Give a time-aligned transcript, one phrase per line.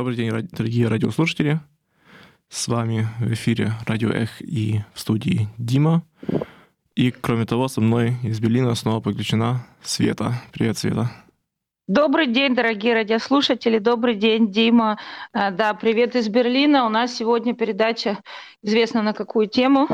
[0.00, 1.60] Добрый день, дорогие радиослушатели.
[2.48, 6.02] С вами в эфире Радио Эх и в студии Дима.
[6.96, 10.40] И, кроме того, со мной из Берлина снова подключена Света.
[10.52, 11.10] Привет, Света.
[11.90, 13.78] Добрый день, дорогие радиослушатели.
[13.78, 14.96] Добрый день, Дима.
[15.32, 16.86] Э, Да, привет из Берлина.
[16.86, 18.18] У нас сегодня передача
[18.62, 19.88] известна на какую тему.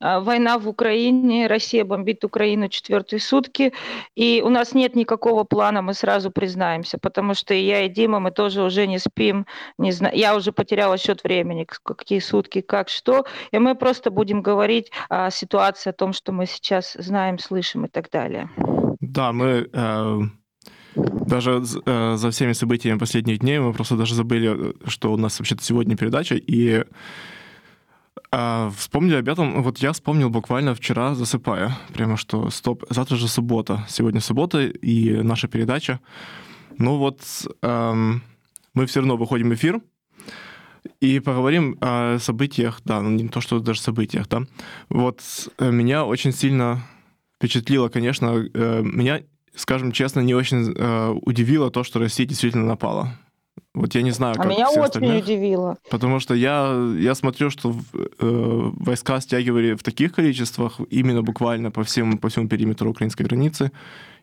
[0.00, 1.46] Э, Война в Украине.
[1.46, 3.74] Россия бомбит Украину четвертые сутки.
[4.14, 8.20] И у нас нет никакого плана, мы сразу признаемся, потому что и я, и Дима,
[8.20, 9.44] мы тоже уже не спим.
[9.76, 10.08] Не зна...
[10.14, 13.26] Я уже потеряла счет времени, какие сутки, как, что.
[13.52, 17.88] И мы просто будем говорить о ситуации, о том, что мы сейчас знаем, слышим и
[17.88, 18.48] так далее.
[19.00, 20.20] Да, мы э,
[21.26, 25.38] даже э, за всеми событиями последних дней мы просто даже забыли, э, что у нас
[25.38, 26.84] вообще-то сегодня передача, и
[28.32, 29.62] э, вспомнили об этом.
[29.62, 35.22] Вот я вспомнил буквально вчера, засыпая, прямо что стоп, завтра же суббота, сегодня суббота и
[35.22, 36.00] наша передача.
[36.78, 37.20] Ну вот
[37.62, 38.22] эм,
[38.74, 39.80] мы все равно выходим в эфир
[41.00, 44.42] и поговорим о событиях, да, ну не то, что даже событиях, да.
[44.88, 45.20] Вот
[45.58, 46.82] э, меня очень сильно
[47.36, 49.22] впечатлило, конечно, э, меня,
[49.56, 53.14] скажем честно, не очень э, удивило то, что Россия действительно напала.
[53.72, 55.76] Вот я не знаю, А как меня все очень остальных, удивило.
[55.90, 61.82] потому что я, я смотрю, что э, войска стягивали в таких количествах, именно буквально по,
[61.82, 63.72] всем, по всему периметру украинской границы,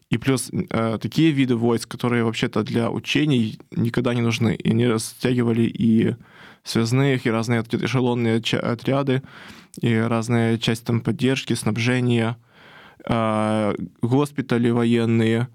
[0.09, 4.55] и плюс э, такие виды войск, которые вообще-то для учений никогда не нужны.
[4.55, 6.15] И они стягивали и
[6.63, 9.21] связных, и разные эшелонные отряды,
[9.81, 12.37] и разные части там поддержки, снабжения,
[14.01, 15.47] госпитали военные,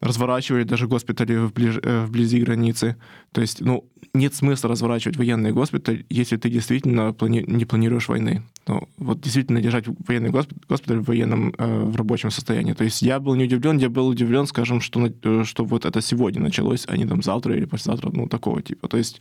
[0.00, 2.96] разворачивали даже госпитали э, вблизи границы.
[3.32, 3.84] То есть, ну,
[4.14, 8.42] нет смысла разворачивать военный госпиталь, если ты действительно плани- не планируешь войны.
[8.68, 12.74] Ну, вот действительно держать военный госп- госпиталь в военном, э, в рабочем состоянии.
[12.74, 16.00] То есть я был не удивлен, я был удивлен, скажем, что, э, что вот это
[16.00, 18.88] сегодня началось, а не там завтра или послезавтра, ну, такого типа.
[18.88, 19.20] То есть,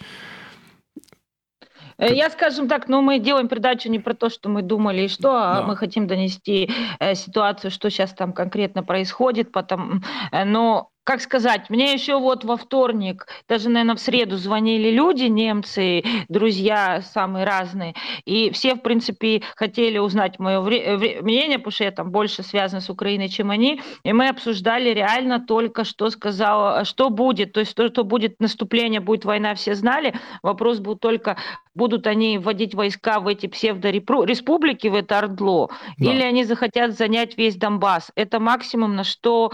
[2.00, 5.31] Я, скажем так, ну, мы делаем передачу не про то, что мы думали и что,
[5.35, 5.63] а Да.
[5.63, 6.69] мы хотим донести
[7.00, 12.44] э, ситуацию, что сейчас там конкретно происходит, потом, э, но как сказать, мне еще вот
[12.44, 17.95] во вторник, даже, наверное, в среду звонили люди, немцы, друзья самые разные,
[18.25, 22.90] и все, в принципе, хотели узнать мое мнение, потому что я там больше связана с
[22.90, 27.88] Украиной, чем они, и мы обсуждали реально только, что сказала, что будет, то есть то,
[27.88, 30.13] что будет наступление, будет война, все знали,
[30.44, 31.38] вопрос был только,
[31.74, 36.12] будут они вводить войска в эти псевдореспублики, в это Ордло, Да.
[36.12, 38.12] или они захотят занять весь Донбасс.
[38.16, 39.53] Это максимум, на что,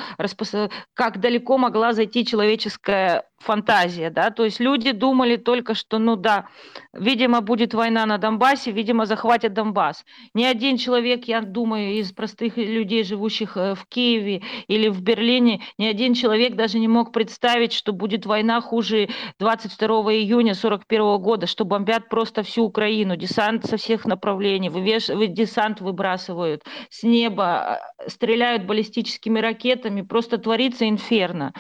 [0.96, 6.48] как далеко могла зайти человеческая фантазия, да, то есть люди думали только, что, ну да,
[6.94, 10.04] видимо, будет война на Донбассе, видимо, захватят Донбасс.
[10.34, 15.62] Ни один человек, я думаю, из простых людей, живущих э, в Киеве или в Берлине,
[15.78, 19.10] ни один человек даже не мог представить, что будет война хуже
[19.40, 25.10] 22 июня 41 года, что бомбят просто всю Украину, десант со всех направлений, вывеш...
[25.10, 31.54] вы- десант выбрасывают с неба, э, стреляют баллистическими ракетами, просто творится инферно.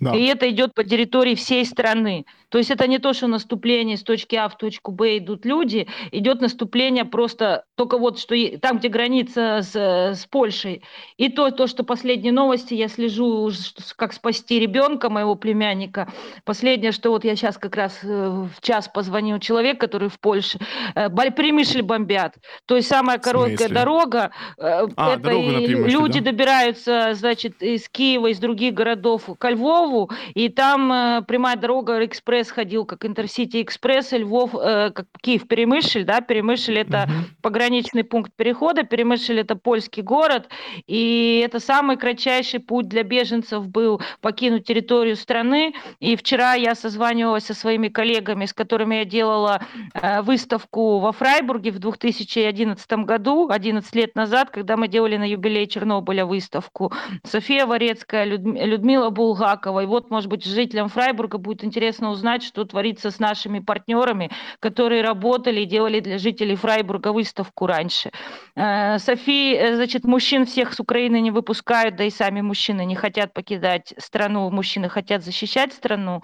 [0.00, 0.14] Да.
[0.14, 2.26] И это идет по территории всей страны.
[2.56, 5.88] То есть это не то, что наступление с точки А в точку Б идут люди,
[6.10, 10.82] идет наступление просто только вот что там, где граница с, с Польшей.
[11.18, 13.50] И то, то, что последние новости, я слежу,
[13.96, 16.10] как спасти ребенка моего племянника.
[16.46, 20.58] Последнее, что вот я сейчас как раз э, в час позвонил человек, который в Польше,
[20.94, 22.36] э, Примышль бомбят.
[22.64, 26.30] То есть самая короткая дорога, э, А, это дорогу на и люди да.
[26.30, 32.84] добираются, значит, из Киева, из других городов ко Львову, и там прямая дорога, экспресс ходил,
[32.84, 37.24] как Интерсити Экспресс, и Львов, э, как Киев, Перемышль, да, Перемышль это Мгм.
[37.42, 40.48] пограничный пункт перехода, Перемышль это польский город,
[40.86, 47.44] и это самый кратчайший путь для беженцев был покинуть территорию страны, и вчера я созванивалась
[47.46, 49.60] со своими коллегами, с которыми я делала
[49.94, 55.66] э, выставку во Фрайбурге в 2011 году, 11 лет назад, когда мы делали на юбилей
[55.66, 56.92] Чернобыля выставку.
[57.24, 59.80] София Ворецкая, Людм- Людмила Булгакова.
[59.80, 64.30] И вот, может быть, жителям Фрайбурга будет интересно узнать, узнать, что творится с нашими партнерами,
[64.58, 68.10] которые работали и делали для жителей Фрайбурга выставку раньше.
[68.56, 73.32] Э, София, значит, мужчин всех с Украины не выпускают, да и сами мужчины не хотят
[73.32, 76.20] покидать страну, мужчины хотят защищать страну.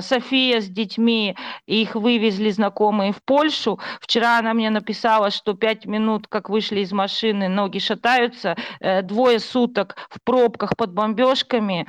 [0.00, 1.36] София с детьми,
[1.66, 3.80] их вывезли знакомые в Польшу.
[4.00, 8.56] Вчера она мне написала, что пять минут, как вышли из машины, ноги шатаются,
[9.02, 11.86] двое суток в пробках под бомбежками,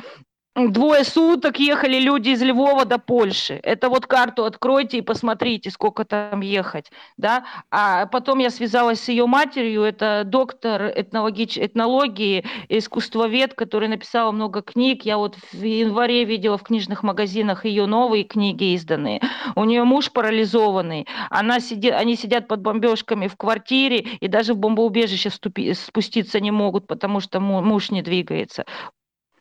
[0.56, 3.60] Двое суток ехали люди из Львова до Польши.
[3.62, 6.94] Это вот карту откройте и посмотрите, сколько там ехать.
[7.18, 7.44] Да?
[7.72, 11.58] А потом я связалась с ее матерью, это доктор этнологич...
[11.58, 15.04] этнологии, искусствовед, который написала много книг.
[15.04, 19.20] Я вот в январе видела в книжных магазинах ее новые книги изданные.
[19.58, 24.58] У нее муж парализованный, она сидит, они сидят под бомбежками в квартире и даже в
[24.58, 25.74] бомбоубежище вступи...
[25.74, 28.64] спуститься не могут, потому что муж не двигается.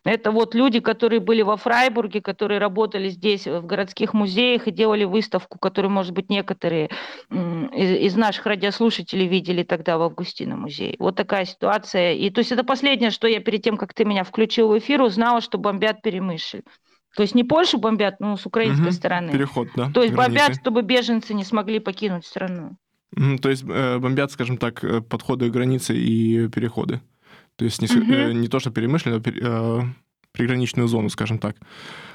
[0.05, 5.03] Это вот люди, которые были во Фрайбурге, которые работали здесь в городских музеях и делали
[5.03, 6.91] выставку, которую, может быть, некоторые
[7.31, 10.95] из, наших радиослушателей видели тогда в Августино музее.
[10.99, 12.13] Вот такая ситуация.
[12.13, 15.01] И то есть это последнее, что я перед тем, как ты меня включил в эфир,
[15.01, 16.61] узнала, что бомбят Перемышль.
[17.15, 19.31] То есть не Польшу бомбят, но с украинской угу, стороны.
[19.31, 19.89] Переход, да.
[19.91, 20.37] То есть границы.
[20.37, 22.77] бомбят, чтобы беженцы не смогли покинуть страну.
[23.41, 27.01] То есть э, бомбят, скажем так, э, подходы границы и переходы.
[27.57, 28.31] То есть не, угу.
[28.37, 29.89] не то, что перемышленно, а
[30.35, 31.55] приграничную зону, скажем так.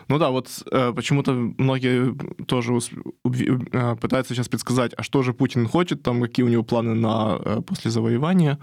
[0.09, 2.15] Ну да, вот э, почему-то многие
[2.45, 6.95] тоже э, пытаются сейчас предсказать, а что же Путин хочет, там какие у него планы
[6.95, 8.59] на э, после завоевания.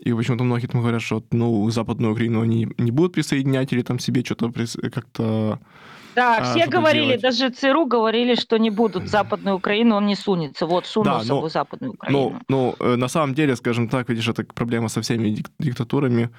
[0.00, 3.98] И почему-то многие там говорят, что ну, Западную Украину они не будут присоединять или там
[3.98, 4.52] себе что-то
[4.92, 5.60] как-то
[6.14, 7.22] да, а, все говорили, делать.
[7.22, 10.66] даже ЦРУ говорили, что не будут Западную Украину, он не сунется.
[10.66, 12.42] Вот сунулся да, но, в Западную ну, Украину.
[12.48, 16.30] Ну, ну, на самом деле, скажем так, видишь, это проблема со всеми диктатурами,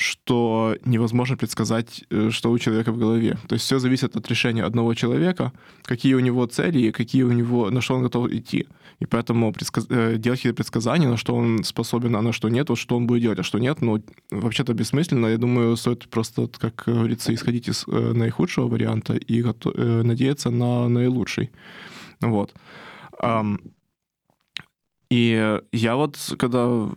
[0.00, 3.36] что невозможно предсказать, э, что у человека в голове.
[3.48, 7.70] То есть все зависит от решения одного человека, какие у него цели, какие у него,
[7.70, 8.66] на что он готов идти.
[8.98, 9.86] И поэтому предсказ...
[9.90, 13.06] Э, делать какие-то предсказания, на что он способен, а на что нет, вот что он
[13.06, 15.26] будет делать, а что нет, ну, вообще-то бессмысленно.
[15.26, 21.50] Я думаю, стоит просто, как говорится, исходить из наихудшего варианта и надеяться на наилучший.
[22.20, 22.54] Вот.
[25.10, 26.88] И я вот, когда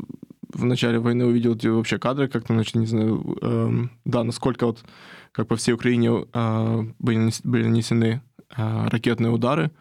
[0.54, 3.72] в начале войны увидел вообще кадры, как-то, значит, не знаю, э,
[4.06, 4.84] да, насколько вот,
[5.32, 7.18] как по всей Украине э, были,
[7.64, 8.22] нанесены
[8.56, 9.72] э, ракетные удары,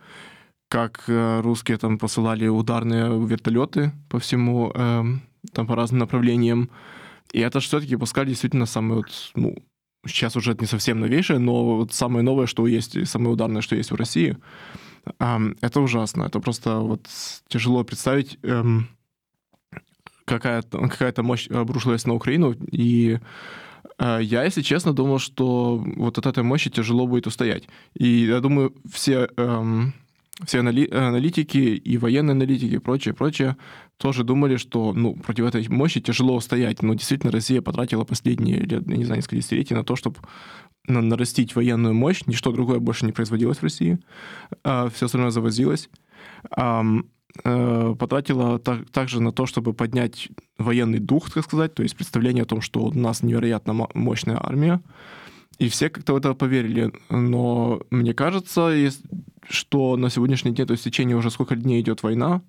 [0.68, 5.04] как э, русские там посылали ударные вертолеты по всему, э,
[5.52, 6.70] там по разным направлениям.
[7.32, 9.56] И это все-таки пускали действительно самые вот, ну,
[10.06, 13.90] сейчас уже не совсем новейшее, но вот самое новое, что есть, самое ударное, что есть
[13.90, 14.37] в России.
[15.19, 16.25] Это ужасно.
[16.25, 17.08] Это просто вот
[17.49, 18.64] тяжело представить, э,
[20.25, 23.19] какая-то какая мощь обрушилась на Украину, и
[23.99, 27.64] э, я, если честно, думал, что вот от этой мощи тяжело будет устоять.
[27.94, 29.93] И я думаю, все, эм,
[30.44, 33.56] все аналитики и военные аналитики и прочее, прочее
[33.99, 36.82] тоже думали, что ну, против этой мощи тяжело устоять.
[36.82, 40.17] Но действительно Россия потратила последние лет, не знаю, несколько десятилетий на то, чтобы
[40.87, 42.23] нарастить военную мощь.
[42.26, 43.99] Ничто другое больше не производилось в России.
[44.64, 45.90] А все остальное завозилось.
[47.44, 50.28] Э, потратила так, также на то, чтобы поднять
[50.58, 54.83] военный дух, так сказать, то есть представление о том, что у нас невероятно мощная армия.
[55.62, 56.92] И все как-то в это поверили.
[57.09, 58.73] Но мне кажется,
[59.49, 62.42] что на сегодняшний день, то есть в течение уже сколько дней идет война,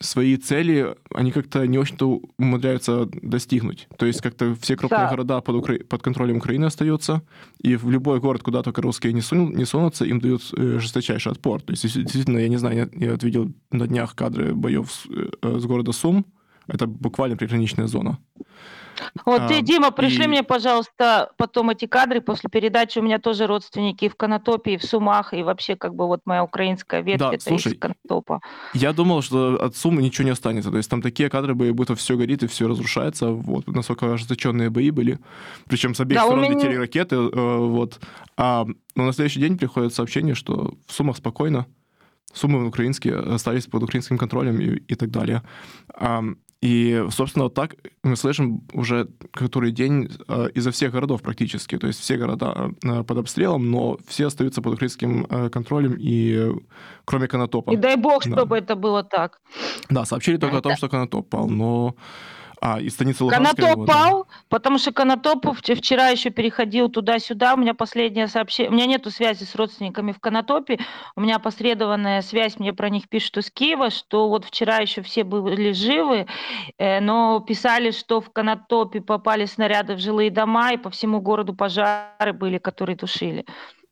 [0.00, 3.86] свои цели они как-то не очень-то умудряются достигнуть.
[3.96, 5.10] То есть как-то все крупные да.
[5.10, 5.78] города под, Укра...
[5.88, 7.22] под контролем Украины остаются,
[7.62, 9.54] и в любой город, куда только русские не, сун...
[9.54, 11.62] не сунутся, им дают э, жесточайший отпор.
[11.62, 15.58] То есть действительно, я не знаю, я, я видел на днях кадры боев с, э,
[15.60, 16.26] с города Сум,
[16.66, 18.18] это буквально приграничная зона.
[19.24, 20.28] Вот ты, а, Дима, пришли и...
[20.28, 22.98] мне, пожалуйста, потом эти кадры после передачи.
[22.98, 26.44] У меня тоже родственники в Конотопе, и в Сумах, и вообще как бы вот моя
[26.44, 28.40] украинская ветвь да, это слушай, из Конотопа.
[28.74, 30.70] Я думал, что от Сумы ничего не останется.
[30.70, 33.28] То есть там такие кадры были, будто все горит и все разрушается.
[33.30, 35.18] Вот насколько ожесточенные бои были.
[35.66, 36.54] Причем с обеих да, сторон меня...
[36.54, 37.16] летели ракеты.
[37.16, 38.00] Э, вот.
[38.36, 41.66] А но на следующий день приходит сообщение, что в Сумах спокойно.
[42.32, 45.42] Суммы украинские остались под украинским контролем и, и так далее.
[46.62, 51.78] И, собственно, вот так мы слышим уже который день э, изо всех городов практически.
[51.78, 56.52] То есть все города э, под обстрелом, но все остаются под украинским э, контролем, и
[57.06, 57.70] кроме Конотопа.
[57.70, 58.32] И дай бог, да.
[58.36, 59.40] чтобы это было так.
[59.88, 60.68] Да, сообщили только это...
[60.68, 61.94] о том, что Конотоп пал, но
[62.60, 63.54] а, из станицы Луганской.
[63.54, 67.54] Конотоп пал, потому что Конотоп вчера еще переходил туда-сюда.
[67.54, 68.70] У меня последнее сообщение.
[68.70, 70.78] У меня нету связи с родственниками в Конотопе.
[71.16, 75.24] У меня посредованная связь, мне про них пишут из Киева, что вот вчера еще все
[75.24, 76.26] были живы,
[76.78, 81.54] э, но писали, что в Конотопе попали снаряды в жилые дома, и по всему городу
[81.54, 83.46] пожары были, которые тушили.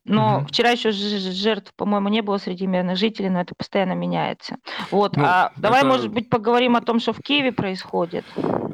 [0.09, 0.47] Но Мгм.
[0.47, 4.55] вчера еще жертв, по-моему, не было среди мирных жителей, но это постоянно меняется.
[4.91, 5.15] Вот.
[5.15, 8.25] Ну, а давай, это- может быть, поговорим о том, что в Киеве происходит.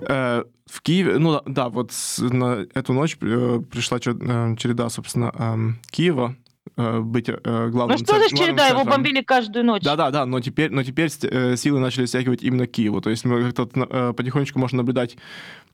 [0.07, 5.31] Э, в Киеве, ну да, вот с- на эту ночь э, пришла э, череда, собственно,
[5.37, 6.35] эм, Киева
[6.77, 7.33] э, быть э,
[7.69, 8.67] главным Ну что за череда?
[8.67, 9.83] Его бомбили каждую ночь.
[9.83, 13.01] Да, да, да, но теперь, но теперь э, силы начали стягивать именно к Киеву.
[13.01, 15.15] То есть мы как-то э, потихонечку можно наблюдать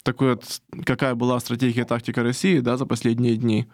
[0.03, 3.67] такой вот, какая была стратегия, тактика России, да, за последние дни.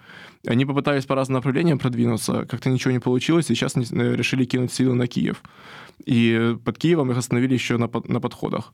[0.45, 3.81] Они попытались по разным направлениям продвинуться, как-то ничего не получилось, и сейчас э,
[4.15, 5.43] решили кинуть силы на Киев.
[6.05, 8.73] И под Киевом их остановили еще на, на подходах.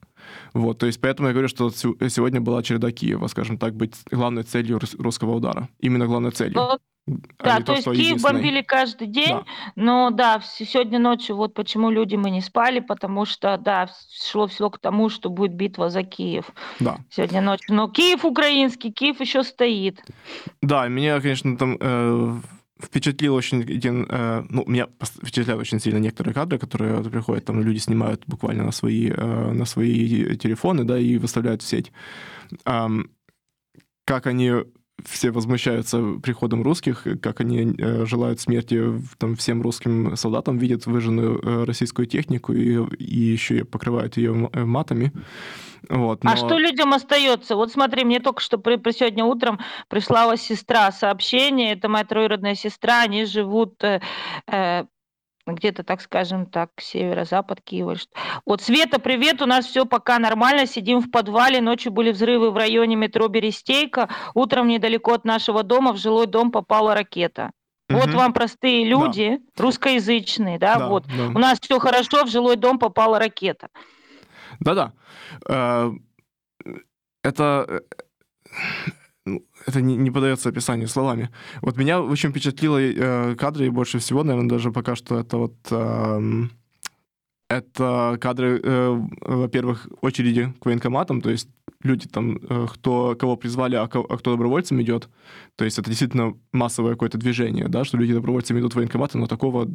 [0.54, 4.44] Вот, то есть поэтому я говорю, что сегодня была череда Киева, скажем так, быть главной
[4.44, 5.70] целью рус- русского удара.
[5.80, 6.56] Именно главной целью.
[7.06, 9.44] А Да, не то есть Киев бомбили каждый день, Да.
[9.76, 13.90] но да, сегодня ночью вот почему люди мы не спали, потому что, да,
[14.26, 17.00] шло все к тому, что будет битва за Киев Да.
[17.10, 17.76] сегодня ночью.
[17.76, 20.02] Но Киев украинский, Киев еще стоит.
[20.62, 22.36] Да, меня, конечно, там э,
[22.82, 27.80] впечатлил очень один, э, ну, меня впечатляют очень сильно некоторые кадры, которые приходят, там люди
[27.80, 31.92] снимают буквально на свои, э, на свои телефоны, да, и выставляют в сеть.
[32.64, 33.10] Ам,
[34.06, 34.54] как они
[35.04, 38.82] все возмущаются приходом русских, как они э, желают смерти
[39.18, 44.50] там, всем русским солдатам, видят выжженную э, российскую технику и, и еще и покрывают ее
[44.54, 45.12] э, матами.
[45.90, 47.56] Вот, А но- что людям остается?
[47.56, 49.60] Вот смотри, мне только что при, при сегодня утром
[49.90, 54.00] прислала сестра сообщение, это моя троюродная сестра, они живут э,
[55.46, 57.96] где-то, так скажем так, северо-запад Киева.
[58.46, 62.58] Вот, Света, привет, у нас все пока нормально, сидим в подвале, ночью были взрывы в
[62.58, 67.52] районе метро Берестейка, утром недалеко от нашего дома в жилой дом попала ракета.
[67.90, 68.18] Вот Мгм.
[68.18, 71.06] вам простые люди, русскоязычные, да, Да, вот.
[71.06, 71.26] да.
[71.28, 73.68] У нас все хорошо, в жилой дом попала ракета.
[74.60, 74.94] Да-да.
[75.50, 75.92] Э,
[77.26, 77.80] Это, э,
[79.26, 81.30] это не, не подается описанию словами.
[81.62, 85.56] Вот меня очень впечатлило э, кадры, и больше всего, наверное, даже пока что это вот...
[85.72, 86.52] эм,
[87.58, 91.50] это кадры, э, во-первых, очереди к военкоматам, то есть
[91.84, 95.10] люди там, э, кто, кого призвали, а, ко- а кто добровольцем идет.
[95.56, 99.28] То есть это действительно массовое какое-то движение, да, что люди добровольцами идут в военкоматы, но
[99.28, 99.68] такого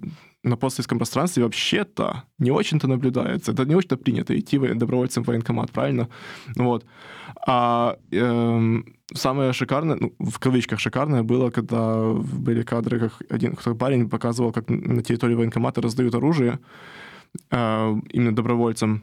[0.43, 3.53] на постсоветском пространстве вообще-то не очень-то наблюдается.
[3.53, 6.09] Это не очень-то принято идти во- добровольцем в военкомат, правильно?
[6.57, 6.85] Вот.
[7.47, 14.09] А эм, самое шикарное, ну, в кавычках шикарное было, когда были кадры, как один парень
[14.09, 16.59] показывал, как на территории военкомата раздают оружие э,
[17.51, 19.03] именно добровольцам.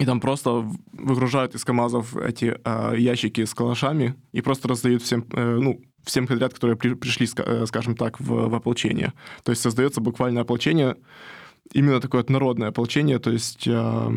[0.00, 0.50] И там просто
[0.92, 6.26] выгружают из КАМАЗов эти э, ящики с калашами и просто раздают всем, э, ну, всем
[6.26, 9.12] подряд, которые при- пришли, ска- э, скажем так, в, в ополчение.
[9.44, 10.96] То есть создается буквально ополчение,
[11.72, 14.10] именно такое вот народное ополчение, то есть э,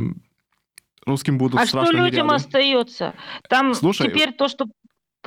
[1.06, 2.36] русским будут А что людям нереалы.
[2.36, 3.14] остается?
[3.48, 4.66] Там Слушай, теперь то, что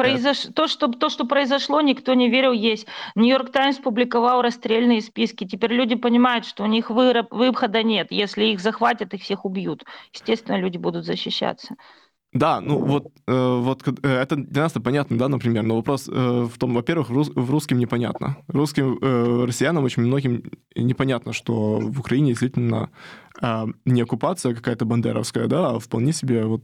[0.03, 0.39] произош...
[0.55, 2.87] то, что, то, что произошло, никто не верил, есть.
[3.15, 5.47] Нью-Йорк Таймс публиковал расстрельные списки.
[5.47, 8.09] Теперь люди понимают, что у них выраб- выхода нет.
[8.11, 9.85] Если их захватят, их всех убьют.
[10.13, 11.77] Естественно, люди будут защищаться.
[12.33, 16.13] Да, ну вот, э, вот э, это для нас понятно, да, например, но вопрос э,
[16.13, 18.37] в том, во-первых, рус- в русским непонятно.
[18.47, 20.45] Русским, э, россиянам очень многим
[20.77, 22.91] непонятно, что в Украине действительно
[23.43, 26.63] э, не оккупация какая-то бандеровская, да, а вполне себе вот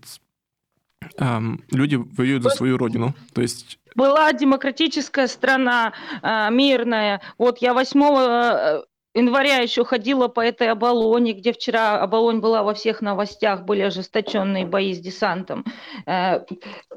[1.70, 3.14] люди воюют за свою родину.
[3.34, 7.20] То есть Была демократическая страна, а, мирная.
[7.38, 8.82] Вот я 8 э,
[9.14, 14.66] января еще ходила по этой Оболоне, где вчера Оболонь была во всех новостях, были ожесточенные
[14.66, 15.64] бои с десантом.
[16.06, 16.40] Э,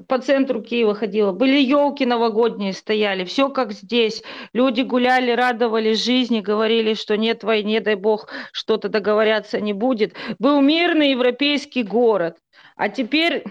[0.08, 1.32] По центру Киева ходила.
[1.32, 4.24] Были елки новогодние стояли, все как здесь.
[4.54, 10.14] Люди гуляли, радовались жизни, говорили, что нет войны, дай бог, что-то договорятся не будет.
[10.40, 12.38] Был мирный европейский город.
[12.76, 13.44] А теперь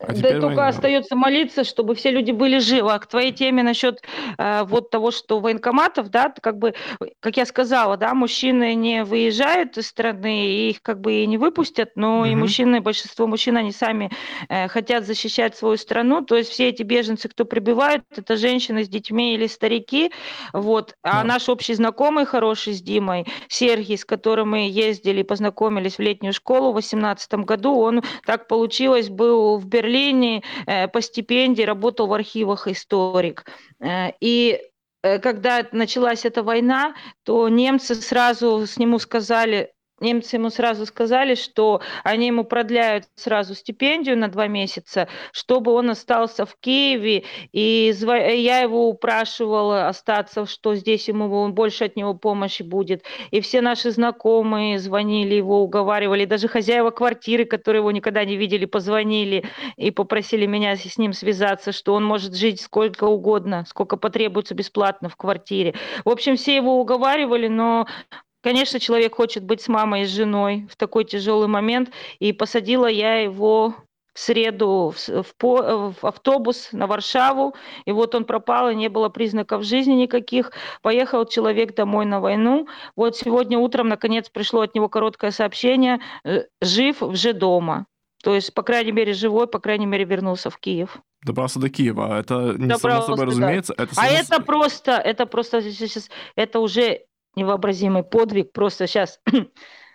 [0.00, 0.68] А да только война.
[0.68, 2.92] остается молиться, чтобы все люди были живы.
[2.92, 4.02] А к твоей теме насчет
[4.38, 6.74] э, вот того, что военкоматов, да, как бы,
[7.20, 11.36] как я сказала, да, мужчины не выезжают из страны, и их как бы и не
[11.36, 12.40] выпустят, но и Мгм.
[12.40, 14.10] мужчины, большинство мужчин, они сами
[14.48, 16.22] э, хотят защищать свою страну.
[16.22, 20.10] То есть все эти беженцы, кто прибывают, это женщины с детьми или старики.
[20.54, 20.94] Вот.
[21.02, 21.24] А Да.
[21.24, 26.70] наш общий знакомый хороший с Димой, Сергей, с которым мы ездили, познакомились в летнюю школу
[26.70, 29.89] в 2018 году, он так получилось, был в Берлине
[30.66, 33.44] э, по стипендии, работал в архивах историк.
[33.80, 34.60] Э, И
[35.02, 36.94] э, когда началась эта война,
[37.24, 43.54] то немцы сразу с нему сказали, немцы ему сразу сказали, что они ему продляют сразу
[43.54, 47.24] стипендию на два месяца, чтобы он остался в Киеве.
[47.52, 53.04] И я его упрашивала остаться, что здесь ему больше от него помощи будет.
[53.30, 56.24] И все наши знакомые звонили его, уговаривали.
[56.24, 59.44] Даже хозяева квартиры, которые его никогда не видели, позвонили
[59.76, 65.08] и попросили меня с ним связаться, что он может жить сколько угодно, сколько потребуется бесплатно
[65.08, 65.74] в квартире.
[66.04, 67.86] В общем, все его уговаривали, но
[68.42, 72.86] Конечно, человек хочет быть с мамой и с женой в такой тяжелый момент, и посадила
[72.86, 73.74] я его
[74.14, 77.54] в среду в, в, в автобус на Варшаву,
[77.84, 80.52] и вот он пропал, и не было признаков жизни никаких.
[80.82, 82.66] Поехал человек домой на войну.
[82.96, 87.86] Вот сегодня утром, наконец, пришло от него короткое сообщение э, «Жив, уже дома».
[88.22, 90.98] То есть, по крайней мере, живой, по крайней мере, вернулся в Киев.
[91.24, 92.18] Добрался до Киева.
[92.18, 93.74] Это не Добрался, само собой разумеется.
[93.76, 93.84] Да.
[93.84, 94.08] Это само...
[94.08, 97.02] А это просто, это просто сейчас, это уже
[97.36, 98.52] невообразимый подвиг.
[98.52, 99.20] Просто сейчас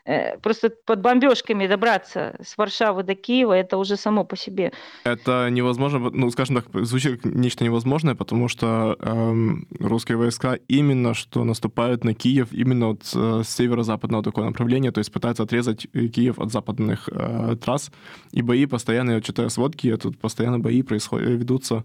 [0.07, 4.71] Э, просто под бомбежками добраться с Варшавы до Киева, это уже само по себе.
[5.03, 11.15] Это невозможно, ну, скажем так, звучит как нечто невозможное, потому что эм, русские войска именно
[11.15, 16.07] что наступают на Киев именно от э, северо-западного такого направления, то есть пытаются отрезать э,
[16.07, 17.91] Киев от западных э, трасс,
[18.31, 21.83] и бои постоянные, я читаю сводки, тут постоянно бои происходят, ведутся а,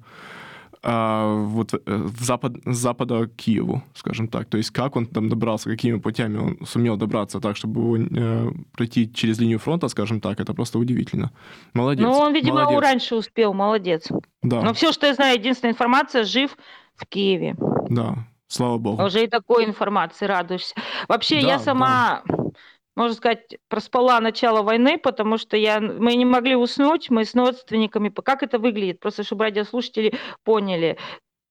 [0.82, 4.49] вот э, в запад, с запада к Киеву, скажем так.
[4.49, 8.50] То есть как он там добрался, какими путями он сумел добраться так, чтобы его, э,
[8.72, 11.32] пройти через линию фронта, скажем так, это просто удивительно.
[11.75, 12.04] Молодец.
[12.04, 12.80] Ну, он, видимо, молодец.
[12.80, 14.08] раньше успел, молодец.
[14.42, 14.62] Да.
[14.62, 16.56] Но все, что я знаю, единственная информация, жив
[16.96, 17.56] в Киеве.
[17.90, 19.02] Да, слава богу.
[19.04, 20.75] Уже и такой информации радуешься.
[21.08, 22.22] Вообще, да, я сама...
[22.26, 22.50] Да
[22.97, 28.09] можно сказать, проспала начало войны, потому что я, мы не могли уснуть, мы с родственниками,
[28.09, 30.99] как это выглядит, просто чтобы радиослушатели поняли.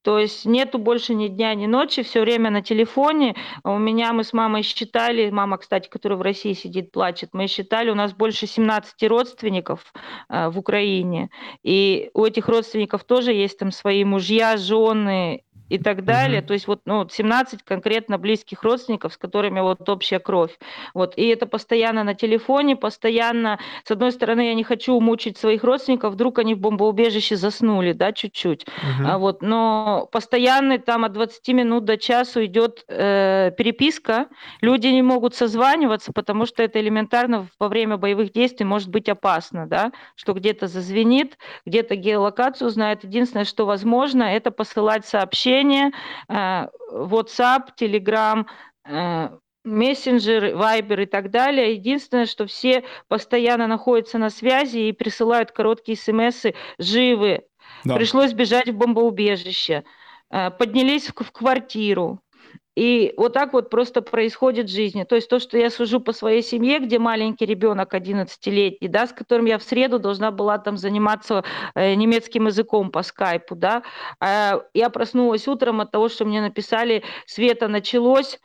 [0.01, 3.36] То есть нету больше ни дня, ни ночи, все время на телефоне.
[3.65, 7.89] У меня мы с мамой считали, мама, кстати, которая в России сидит, плачет, мы считали,
[7.89, 9.93] у нас больше 17 родственников
[10.29, 11.29] э, в Украине.
[11.63, 16.41] И у этих родственников тоже есть там свои мужья, жены и так далее.
[16.41, 16.45] Mm-hmm.
[16.45, 20.57] То есть вот, ну, 17 конкретно близких родственников, с которыми вот общая кровь.
[20.93, 21.13] Вот.
[21.15, 26.13] И это постоянно на телефоне, постоянно, с одной стороны, я не хочу мучить своих родственников,
[26.13, 28.65] вдруг они в бомбоубежище заснули, да, чуть-чуть.
[28.65, 29.05] Mm-hmm.
[29.05, 34.27] А вот, но постоянно там от 20 минут до часу идет э, переписка,
[34.62, 39.67] люди не могут созваниваться, потому что это элементарно во время боевых действий может быть опасно,
[39.67, 43.03] да, что где-то зазвенит, где-то геолокацию знает.
[43.03, 45.91] Единственное, что возможно, это посылать сообщения сообщения,
[46.28, 48.45] э, WhatsApp, Telegram,
[48.86, 49.30] э,
[49.63, 51.74] мессенджер, вайбер и так далее.
[51.74, 56.45] Единственное, что все постоянно находятся на связи и присылают короткие смс
[56.78, 57.43] живы.
[57.84, 57.95] Да.
[57.95, 59.84] Пришлось бежать в бомбоубежище.
[60.32, 62.19] Э, поднялись в квартиру.
[62.75, 65.03] И вот так вот просто происходит в жизни.
[65.03, 69.12] То есть то, что я сужу по своей семье, где маленький ребенок 11-летний, да, с
[69.12, 71.43] которым я в среду должна была там заниматься
[71.75, 73.84] э, немецким языком по скайпу, да,
[74.21, 78.39] э, я проснулась утром от того, что мне написали, Света началось,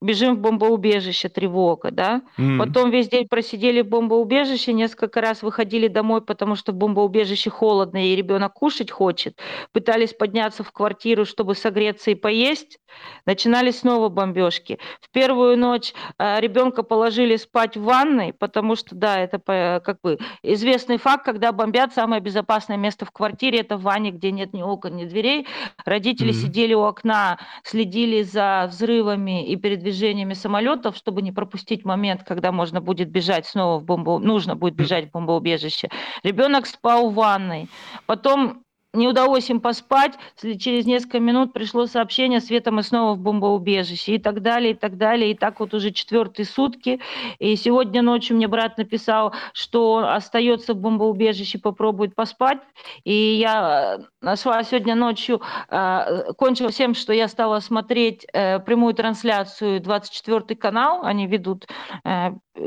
[0.00, 2.22] бежим в бомбоубежище, тревога, да.
[2.38, 2.58] Mm.
[2.58, 8.06] Потом весь день просидели в бомбоубежище, несколько раз выходили домой, потому что в бомбоубежище холодно,
[8.06, 9.38] и ребенок кушать хочет.
[9.72, 12.78] Пытались подняться в квартиру, чтобы согреться и поесть.
[13.24, 14.78] Начинали начинались снова бомбежки.
[15.00, 19.38] В первую ночь э, ребенка положили спать в ванной, потому что, да, это
[19.84, 24.32] как бы известный факт, когда бомбят, самое безопасное место в квартире это в ванне, где
[24.32, 25.46] нет ни окон, ни дверей.
[25.84, 26.46] Родители mm-hmm.
[26.46, 32.80] сидели у окна, следили за взрывами и передвижениями самолетов, чтобы не пропустить момент, когда можно
[32.80, 35.90] будет бежать снова в бомбу, нужно будет бежать в бомбоубежище.
[36.22, 37.68] Ребенок спал в ванной.
[38.06, 38.61] Потом
[38.92, 40.18] не удалось им поспать,
[40.58, 44.98] через несколько минут пришло сообщение, Света, мы снова в бомбоубежище, и так далее, и так
[44.98, 47.00] далее, и так вот уже четвертые сутки.
[47.38, 52.58] И сегодня ночью мне брат написал, что остается в бомбоубежище, попробует поспать,
[53.04, 58.94] и я э, нашла сегодня ночью, э, кончила всем, что я стала смотреть э, прямую
[58.94, 61.66] трансляцию 24 канал, они ведут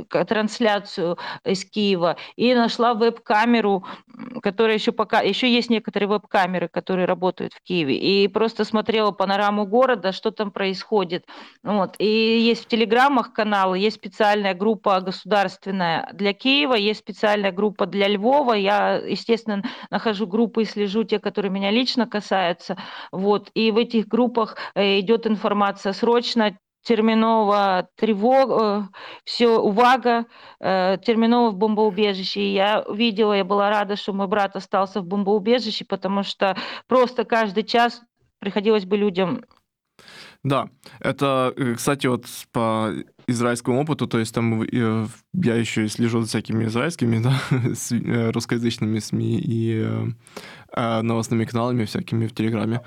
[0.09, 3.85] трансляцию из Киева, и нашла веб-камеру,
[4.41, 9.65] которая еще пока, еще есть некоторые веб-камеры, которые работают в Киеве, и просто смотрела панораму
[9.65, 11.25] города, что там происходит.
[11.63, 11.95] Вот.
[11.99, 18.08] И есть в телеграммах каналы, есть специальная группа государственная для Киева, есть специальная группа для
[18.08, 18.54] Львова.
[18.54, 22.78] Я, естественно, нахожу группы и слежу те, которые меня лично касаются.
[23.12, 23.49] Вот.
[23.54, 28.89] И в этих группах э, идет информация срочно, терминова тревога,
[29.24, 30.26] все, увага,
[30.60, 32.41] э, терминова в бомбоубежище.
[32.41, 36.56] И я видела, я была рада, что мой брат остался в бомбоубежище, потому что
[36.88, 38.02] просто каждый час
[38.39, 39.43] приходилось бы людям
[40.43, 40.69] да,
[41.00, 42.91] это, э, кстати, вот по
[43.27, 48.99] израильскому опыту, то есть там э, я еще слежу за всякими израильскими, да, э, русскоязычными
[48.99, 50.07] СМИ и э,
[50.73, 52.81] э, новостными каналами всякими в Телеграме.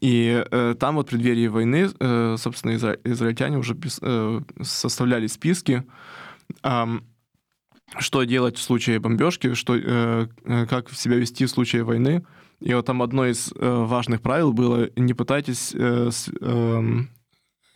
[0.00, 5.26] И э, там вот в преддверии войны, э, собственно, изра- израильтяне уже пис- э, составляли
[5.26, 5.84] списки,
[6.62, 6.86] э,
[7.98, 10.26] что делать в случае бомбежки, что, э,
[10.68, 12.24] как себя вести в случае войны.
[12.60, 16.82] И вот там одно из э, важных правил было не пытайтесь э, с, э,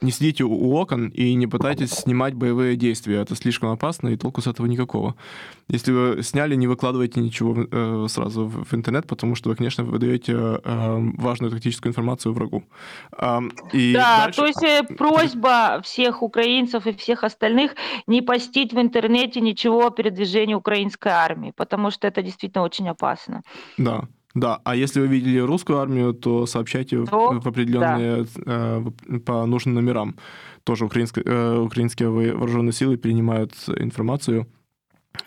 [0.03, 3.21] не сидите у окон и не пытайтесь снимать боевые действия.
[3.21, 5.15] Это слишком опасно, и толку с этого никакого.
[5.69, 9.85] Если вы сняли, не выкладывайте ничего э, сразу в, в интернет, потому что вы, конечно,
[9.85, 12.65] выдаете э, важную тактическую информацию врагу.
[13.17, 13.41] Э,
[13.73, 14.41] и да, дальше...
[14.41, 17.75] то есть э, просьба всех украинцев и всех остальных
[18.07, 23.43] не постить в интернете ничего о передвижении украинской армии, потому что это действительно очень опасно.
[23.79, 24.09] Да.
[24.35, 28.83] Да, а если вы видели русскую армию, то сообщайте то, в определенные да.
[29.07, 30.17] э, по нужным номерам.
[30.65, 34.47] Тоже украинские, э, украинские вооруженные силы принимают информацию.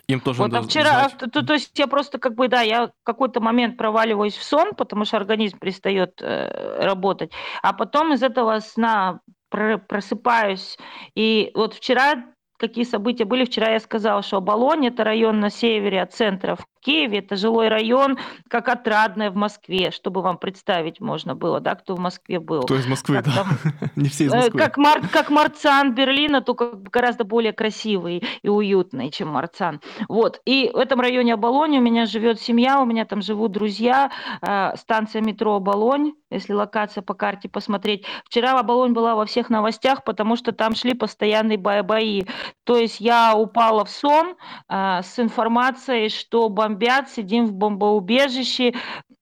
[0.08, 1.32] Им тоже вот, а надо а вчера, знать.
[1.32, 5.04] то, то есть я просто как бы, да, я какой-то момент проваливаюсь в сон, потому
[5.04, 7.30] что организм перестает э, работать,
[7.62, 10.76] а потом из этого сна просыпаюсь.
[11.14, 12.24] И вот вчера
[12.56, 13.44] какие события были.
[13.44, 17.18] Вчера я сказала, что Оболонь– это район на севере от центра в Киеве.
[17.18, 18.16] Это жилой район,
[18.48, 22.62] как Отрадное в Москве, чтобы вам представить можно было, да, кто в Москве был.
[22.62, 23.32] Кто из Москвы, как да.
[23.32, 24.58] Там, Не все из э, Москвы.
[24.58, 29.80] Как, Мар, как Марцан Берлина, только гораздо более красивый и уютный, чем Марцан.
[30.08, 30.40] Вот.
[30.44, 34.10] И в этом районе Оболонь у меня живет семья, у меня там живут друзья.
[34.40, 38.04] Э, станция метро Оболонь, если локация по карте посмотреть.
[38.24, 42.22] Вчера Оболонь была во всех новостях, потому что там шли постоянные бои.
[42.64, 44.36] То есть я упала в сон
[44.68, 48.74] э, с информацией, что бомбят, сидим в бомбоубежище,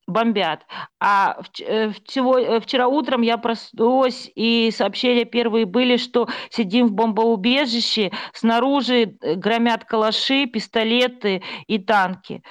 [0.07, 0.67] бомбят.
[1.01, 8.13] А э, э, вчера утром я проснулась, и сообщения первые были, что сидим в бомбоубежище,
[8.33, 12.43] снаружи э, громят калаши, пистолеты и танки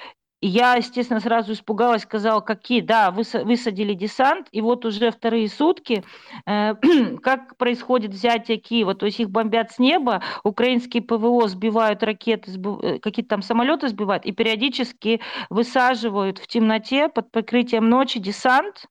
[0.47, 6.03] я, естественно, сразу испугалась, сказала, какие, да, высадили десант, и вот уже вторые сутки,
[6.45, 6.75] э,
[7.23, 12.99] как происходит взятие Киева, то есть их бомбят с неба, украинские ПВО сбивают ракеты, э,
[12.99, 18.85] какие-то там самолеты сбивают, и периодически высаживают в темноте под прикрытием ночи десант,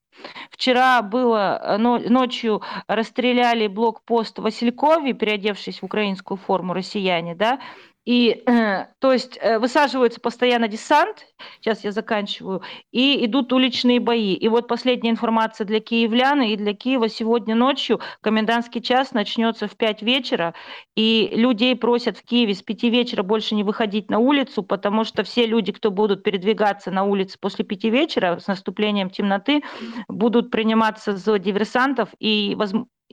[0.51, 7.61] Вчера было э, ночью расстреляли блокпост в Василькове, переодевшись в украинскую форму россияне, да,
[8.05, 11.27] и, э, то есть, э, высаживается постоянно десант,
[11.61, 14.35] сейчас я заканчиваю, и идут уличные бои.
[14.35, 19.77] И вот последняя информация для киевлян и для Киева сегодня ночью комендантский час начнется в
[19.77, 20.55] 5 вечера,
[20.97, 25.23] и людей просят в Киеве с 5 вечера больше не выходить на улицу, потому что
[25.23, 29.63] все люди, кто будут передвигаться на улице после 5 вечера с наступлением темноты,
[30.09, 32.57] будут приниматься за диверсантов, и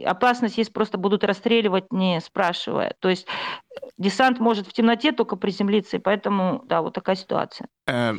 [0.05, 2.95] опасность есть просто будут расстреливать, не спрашивая.
[2.99, 3.27] То есть
[3.97, 7.67] десант может в темноте только приземлиться, и поэтому, да, вот такая ситуация.
[7.88, 8.13] Э,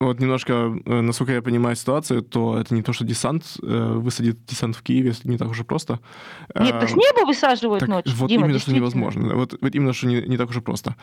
[0.00, 0.52] вот немножко,
[0.84, 4.82] э, насколько я понимаю ситуацию, то это не то, что десант э, высадит десант в
[4.82, 6.00] Киеве, не так уж и просто.
[6.54, 8.12] Нет, так с неба высаживают так, ночью.
[8.16, 9.34] Вот Дима, именно, что невозможно.
[9.34, 10.96] Вот, вот именно, что не, не так уж и просто.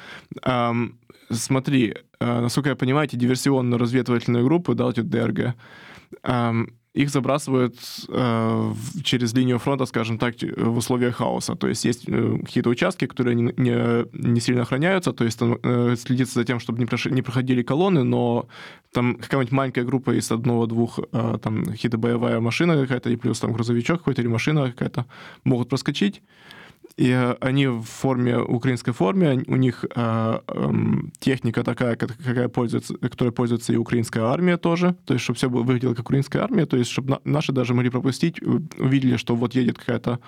[0.43, 0.99] Эм,
[1.31, 5.55] смотри, э, насколько я понимаю, эти диверсионно-разведывательные группы, да, эти ДРГ,
[6.23, 7.75] эм, их забрасывают
[8.09, 8.73] э,
[9.03, 11.55] через линию фронта, скажем так, в условиях хаоса.
[11.55, 15.57] То есть есть э, какие-то участки, которые не, не, не сильно охраняются, то есть там,
[15.63, 17.05] э, следится за тем, чтобы не, прош...
[17.05, 18.47] не проходили колонны, но
[18.91, 23.53] там какая-нибудь маленькая группа из одного-двух, э, там какие-то боевая машина какая-то, и плюс там
[23.53, 25.05] грузовичок какой-то или машина какая-то,
[25.45, 26.21] могут проскочить,
[26.97, 30.71] и они в форме, украинской форме, у них э, э,
[31.19, 35.93] техника такая, какая пользуется, которой пользуется и украинская армия тоже, то есть чтобы все выглядело
[35.93, 40.19] как украинская армия, то есть чтобы наши даже могли пропустить, увидели, что вот едет какая-то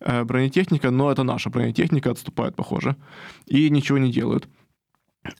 [0.00, 2.96] э, бронетехника, но это наша бронетехника, отступает, похоже,
[3.46, 4.48] и ничего не делают.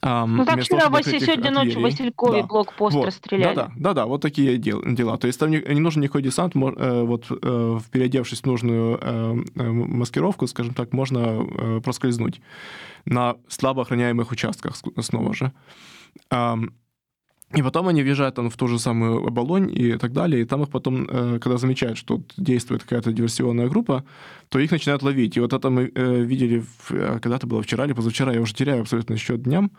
[0.02, 2.46] Um, ну так вчера того, сегодня ночью в Василькове да.
[2.46, 3.06] блокпост вот.
[3.06, 3.54] расстреляли.
[3.54, 5.16] Да, да, да, да, вот такие дел, дела.
[5.16, 9.32] То есть там не, не нужен никакой десант, э, вот э, переодевшись в нужную э,
[9.54, 12.42] маскировку, скажем так, можно проскользнуть
[13.06, 15.52] на слабо охраняемых участках снова же.
[17.56, 20.62] И потом они въезжают там в ту же самую оболонь и так далее, и там
[20.62, 24.04] их потом, э, когда замечают, что действует какая-то диверсионная группа,
[24.48, 25.36] то их начинают ловить.
[25.36, 28.82] И вот это мы э, видели, э, когда-то было вчера или позавчера, я уже теряю
[28.82, 29.72] абсолютно счет дням,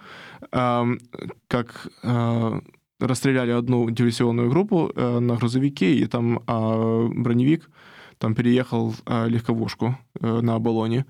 [1.47, 1.87] как
[2.99, 7.69] расстреляли одну диверсионную группу на грузовике, и там а, броневик
[8.17, 8.93] там переехал
[9.27, 11.05] легковушку на оболоне.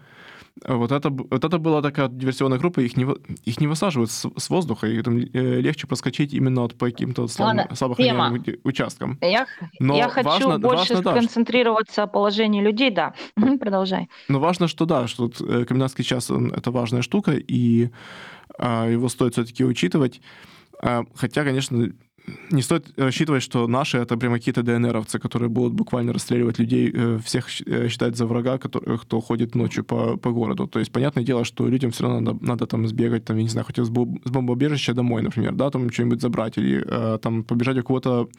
[0.68, 3.06] Вот это, вот это была такая диверсионная группа, их не,
[3.46, 7.28] их не высаживают с, с воздуха, и там э, легче проскочить именно вот по каким-то
[7.28, 7.68] слабо
[8.64, 9.18] участкам.
[9.22, 9.48] Я,
[9.80, 13.14] Но я хочу важно, больше важно, сконцентрироваться да, о положении людей, да.
[13.60, 14.10] Продолжай.
[14.28, 17.90] Но важно, что да, что э, комендантский час он, это важная штука, и
[18.58, 20.22] а, его стоит все-таки учитывать.
[20.82, 21.92] А, хотя, конечно,
[22.51, 27.19] не стоит рассчитывать, что наши это прямо какие-то ДНРовцы, которые будут буквально расстреливать людей, э,
[27.23, 30.67] всех э, считать за врага, который, кто ходит ночью по, по городу.
[30.67, 33.49] То есть, понятное дело, что людям все равно надо, надо там сбегать, там, я не
[33.49, 37.84] знаю, хоть с бомбоубежища домой, например, да, там что-нибудь забрать, или э, там побежать у
[37.84, 38.29] кого-то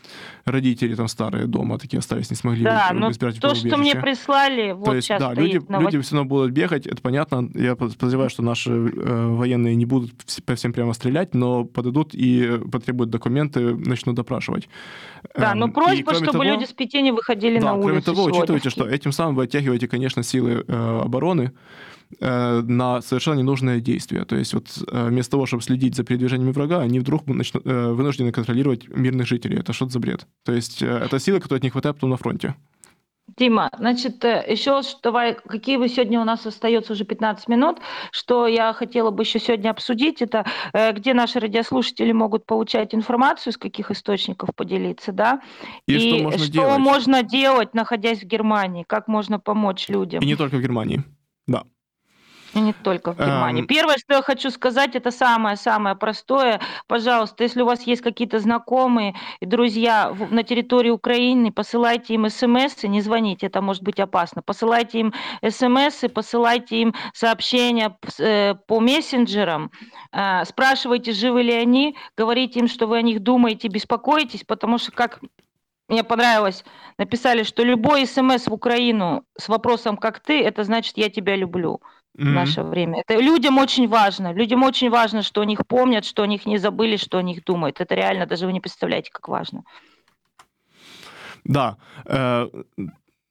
[0.44, 4.84] родители там старые дома такие остались, не смогли да, но то, что мне прислали, вот
[4.84, 7.50] то есть, сейчас да, люди, люди все равно будут бегать, это понятно.
[7.54, 10.12] Я подозреваю, что наши э, военные не будут
[10.44, 14.68] по всем прямо стрелять, но подойдут и потребуют документы начнут допрашивать.
[15.36, 17.88] Да, но эм, просьба, и, чтобы того, люди с пяти не выходили да, на улицу.
[17.88, 21.52] Кроме того, учитывайте, что этим самым вы оттягиваете, конечно, силы э, обороны
[22.20, 24.24] э, на совершенно ненужные действия.
[24.24, 27.92] То есть вот э, вместо того, чтобы следить за передвижениями врага, они вдруг начнут, э,
[27.92, 29.58] вынуждены контролировать мирных жителей.
[29.58, 30.26] Это что-то за бред.
[30.44, 32.54] То есть это сила, которой не хватает потом на фронте.
[33.36, 37.78] Дима, значит, э, еще давай, какие вы сегодня у нас остается уже 15 минут,
[38.10, 43.52] что я хотела бы еще сегодня обсудить, это э, где наши радиослушатели могут получать информацию,
[43.52, 45.40] с каких источников поделиться, да,
[45.86, 46.78] и, и что, можно, что делать?
[46.78, 50.22] можно делать, находясь в Германии, как можно помочь людям.
[50.22, 51.02] И не только в Германии,
[51.46, 51.62] да.
[52.54, 53.62] И не только в Германии.
[53.62, 53.66] Um...
[53.66, 56.60] Первое, что я хочу сказать, это самое-самое простое.
[56.86, 62.82] Пожалуйста, если у вас есть какие-то знакомые и друзья на территории Украины, посылайте им смс,
[62.82, 64.42] не звоните, это может быть опасно.
[64.42, 65.14] Посылайте им
[65.48, 69.70] смс, посылайте им сообщения э, по мессенджерам,
[70.12, 74.92] э, спрашивайте, живы ли они, говорите им, что вы о них думаете, беспокоитесь, потому что,
[74.92, 75.20] как
[75.88, 76.64] мне понравилось,
[76.98, 81.80] написали, что любой смс в Украину с вопросом «как ты?», это значит «я тебя люблю»
[82.16, 82.24] mm-hmm.
[82.24, 83.00] в наше время.
[83.06, 84.32] Это людям очень важно.
[84.32, 87.44] Людям очень важно, что о них помнят, что о них не забыли, что о них
[87.44, 87.80] думают.
[87.80, 89.64] Это реально, даже вы не представляете, как важно.
[91.44, 91.76] Да.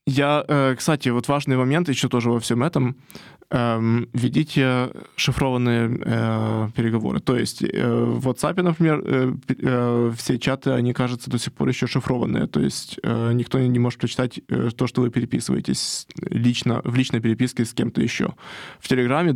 [0.07, 2.95] Я, э, кстати, вот важный момент еще тоже во всем этом
[3.51, 7.19] эм, ведите шифрованные э, переговоры.
[7.19, 12.47] То есть э, в WhatsApp, например, все чаты, они, кажется, до сих пор еще шифрованные.
[12.47, 14.39] То есть никто не может прочитать
[14.75, 18.33] то, что вы переписываетесь лично, в личной переписке с кем-то еще.
[18.79, 19.35] В Телеграме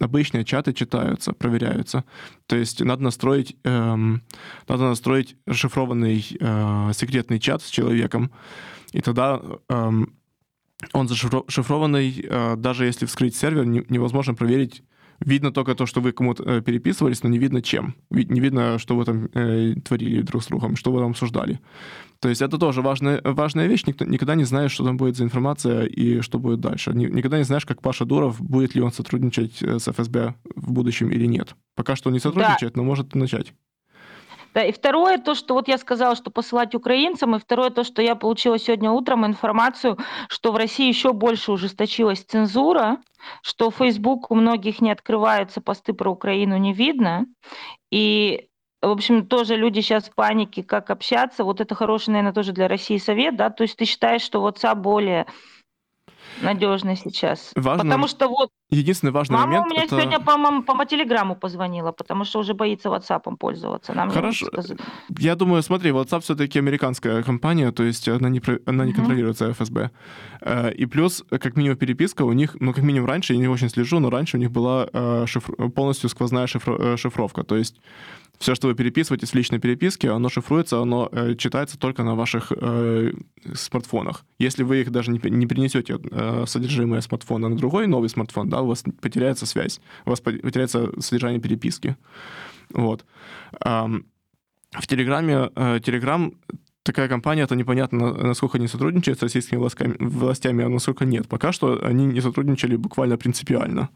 [0.00, 2.04] обычные чаты читаются, проверяются.
[2.46, 3.96] То есть надо настроить, э,
[4.68, 6.22] надо настроить шифрованный
[6.92, 8.32] секретный чат с человеком,
[8.96, 9.90] и тогда э,
[10.94, 14.82] он зашифрованный, э, даже если вскрыть сервер, невозможно проверить.
[15.20, 17.94] Видно только то, что вы кому-то э, переписывались, но не видно чем.
[18.10, 21.60] Не видно, что вы там э, творили друг с другом, что вы там обсуждали.
[22.20, 23.84] То есть это тоже важная, важная вещь.
[23.86, 26.92] Никто, никогда не знаешь, что там будет за информация и что будет дальше.
[26.94, 31.26] Никогда не знаешь, как Паша Дуров, будет ли он сотрудничать с ФСБ в будущем или
[31.26, 31.54] нет.
[31.74, 32.80] Пока что он не сотрудничает, да.
[32.80, 33.52] но может начать.
[34.56, 38.00] Да, и второе, то, что вот я сказала, что посылать украинцам, и второе, то, что
[38.00, 39.98] я получила сегодня утром информацию,
[40.30, 42.96] что в России еще больше ужесточилась цензура,
[43.42, 47.26] что Facebook у многих не открываются посты про Украину, не видно,
[47.90, 48.48] и
[48.80, 51.44] в общем, тоже люди сейчас в панике, как общаться.
[51.44, 53.50] Вот это хороший, наверное, тоже для России совет, да?
[53.50, 55.26] То есть ты считаешь, что WhatsApp более
[56.40, 57.52] надежный сейчас.
[57.54, 58.50] Важно, потому что вот...
[58.70, 59.66] Единственный важный мама момент...
[59.66, 59.96] у меня это...
[59.96, 63.94] сегодня по, мама, по телеграмму позвонила, потому что уже боится WhatsApp пользоваться.
[63.94, 64.48] Нам Хорошо.
[65.18, 68.96] Я думаю, смотри, WhatsApp все-таки американская компания, то есть она не, она не uh-huh.
[68.96, 69.90] контролируется ФСБ.
[70.40, 73.68] Э, и плюс, как минимум, переписка у них, ну, как минимум раньше, я не очень
[73.68, 75.70] слежу, но раньше у них была э, шифр...
[75.70, 76.72] полностью сквозная шифр...
[76.72, 77.44] Э, шифровка.
[77.44, 77.76] То есть
[78.38, 82.52] все, что вы переписываетесь в личной переписке, оно шифруется, оно э, читается только на ваших
[82.52, 83.12] э,
[83.54, 84.24] смартфонах.
[84.38, 88.55] Если вы их даже не, не перенесете э, содержимое смартфона на другой новый смартфон, да,
[88.62, 91.96] у вас потеряется связь, у вас потеряется содержание переписки.
[92.70, 93.04] Вот.
[93.60, 96.34] В Телеграме, э, Телеграм
[96.86, 101.28] такая компания, это непонятно, насколько они сотрудничают с российскими властями, властями, а насколько нет.
[101.28, 103.88] Пока что они не сотрудничали буквально принципиально.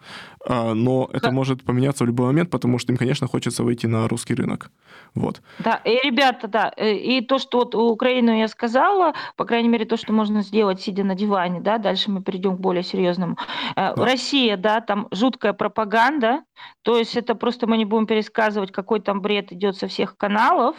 [0.47, 1.33] А, но это да.
[1.33, 4.71] может поменяться в любой момент, потому что им, конечно, хочется выйти на русский рынок.
[5.15, 5.43] Вот.
[5.59, 9.85] Да, и, ребята, да, э, и то, что вот Украину я сказала, по крайней мере,
[9.85, 13.37] то, что можно сделать, сидя на диване, да, дальше мы перейдем к более серьезному.
[13.77, 14.05] Э, да.
[14.05, 16.43] Россия, да, там жуткая пропаганда,
[16.83, 20.77] То есть это просто мы не будем пересказывать, какой там бред идет со всех каналов.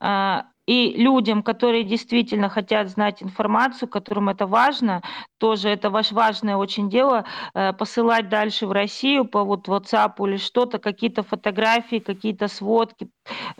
[0.00, 5.02] А, и людям, которые действительно хотят знать информацию, которым это важно,
[5.38, 10.36] тоже это ваше важное очень дело, э, посылать дальше в Россию по вот WhatsApp или
[10.36, 13.08] что-то, какие-то фотографии, какие-то сводки,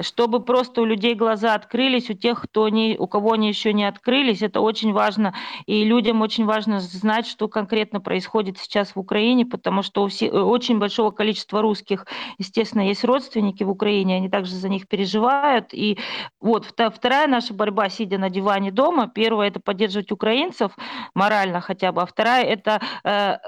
[0.00, 3.84] чтобы просто у людей глаза открылись, у тех, кто не, у кого они еще не
[3.84, 5.34] открылись, это очень важно.
[5.66, 10.32] И людям очень важно знать, что конкретно происходит сейчас в Украине, потому что у всех,
[10.32, 12.06] очень большого количества русских,
[12.38, 15.72] естественно, есть родственники в Украине, они также за них переживают.
[15.72, 15.98] И
[16.40, 20.72] вот вторая наша борьба, сидя на диване дома, первое– это поддерживать украинцев
[21.14, 23.38] морально хотя бы, а вторая– это э,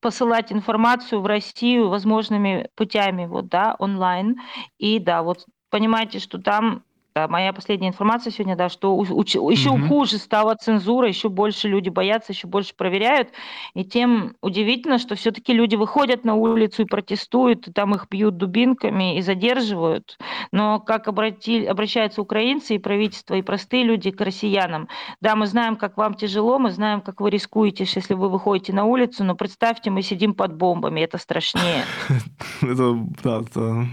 [0.00, 4.36] посылать информацию в Россию возможными путями, вот, да, онлайн.
[4.78, 6.82] И да, вот понимаете, что там
[7.28, 9.88] моя последняя информация сегодня, да, что уч, еще угу.
[9.88, 13.30] хуже стала цензура, еще больше люди боятся, еще больше проверяют.
[13.74, 18.36] И тем удивительно, что все-таки люди выходят на улицу и протестуют, и там их бьют
[18.36, 20.18] дубинками и задерживают.
[20.52, 24.88] Но как обрати, обращаются украинцы и правительство, и простые люди к россиянам.
[25.20, 28.84] Да, мы знаем, как вам тяжело, мы знаем, как вы рискуете, если вы выходите на
[28.84, 31.84] улицу, но представьте, мы сидим под бомбами, это страшнее.
[32.62, 33.86] Это, да, это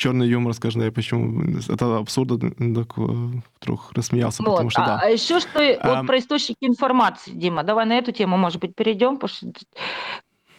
[0.00, 4.52] черный юмор, скажем, я почему это абсурдно так вдруг рассмеялся, вот.
[4.52, 5.00] потому что а, да.
[5.02, 5.96] А еще что а...
[5.96, 9.66] вот про источники информации, Дима, давай на эту тему, может быть, перейдем, потому что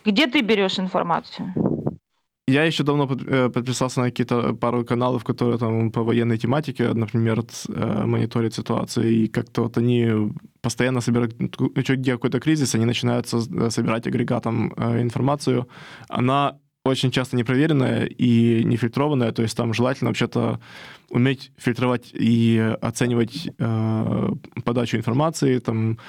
[0.06, 1.54] где ты берешь информацию?
[2.48, 7.40] Я еще давно э, подписался на какие-то пару каналов, которые там по военной тематике, например,
[7.70, 14.08] э, мониторят ситуацию, и как-то вот они постоянно собирают, где какой-то кризис, они начинают собирать
[14.08, 15.68] агрегатом э, информацию.
[16.10, 20.60] Она очень часто непроверенная и нефильтрованная, то есть там желательно вообще-то
[21.10, 24.30] уметь фильтровать и оценивать э,
[24.64, 26.00] подачу информации, там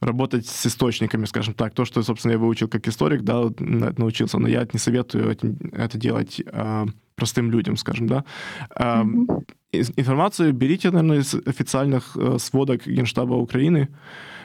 [0.00, 1.74] работать с источниками, скажем так.
[1.74, 5.36] То, что, собственно, я выучил как историк, да, научился, но я не советую
[5.72, 8.24] это делать э, простым людям, скажем, да.
[8.78, 9.04] Э.
[9.72, 13.88] Информацию берите, наверное, из официальных э, сводок Генштаба Украины,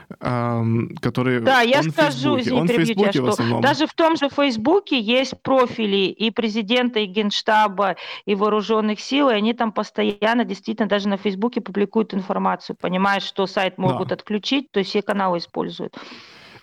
[0.09, 1.41] которые...
[1.41, 3.61] Да, я скажу, извини, он перебью тебя, что основном.
[3.61, 9.33] даже в том же Фейсбуке есть профили и президента, и Генштаба, и вооруженных сил, и
[9.33, 14.15] они там постоянно, действительно, даже на Фейсбуке публикуют информацию, понимаешь, что сайт могут да.
[14.15, 15.97] отключить, то есть все каналы используют.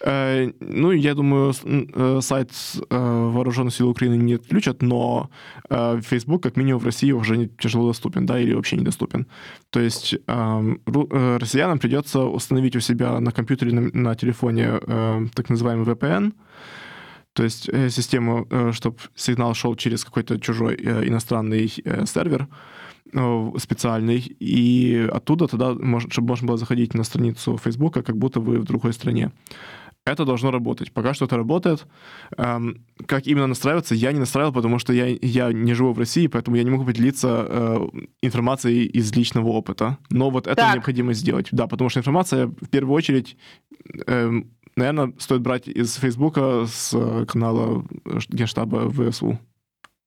[0.07, 2.51] Э, ну, я думаю, э, сайт
[2.91, 5.31] э, Вооруженных сил Украины не отключат, но
[5.71, 9.27] Facebook, как минимум, в России уже тяжело доступен, да, или вообще недоступен.
[9.71, 14.79] То есть россиянам придется установить у себя на компьютере, на, телефоне
[15.35, 16.33] так называемый VPN,
[17.33, 21.69] то есть систему, чтобы сигнал шел через какой-то чужой иностранный
[22.07, 22.49] сервер
[23.59, 25.75] специальный, и оттуда тогда,
[26.11, 29.31] чтобы можно было заходить на страницу Фейсбука, как будто вы в другой стране
[30.07, 30.93] это должно работать.
[30.93, 31.87] Пока что это работает.
[32.37, 36.27] Эм, как именно настраиваться, я не настраивал, потому что я, я не живу в России,
[36.27, 37.89] поэтому я не могу поделиться э,
[38.23, 39.99] информацией из личного опыта.
[40.11, 40.75] Но вот это так.
[40.75, 41.49] необходимо сделать.
[41.53, 43.37] Да, потому что информация в первую очередь,
[44.07, 44.31] э,
[44.77, 47.85] наверное, стоит брать из Фейсбука, с канала
[48.29, 49.39] Генштаба ВСУ.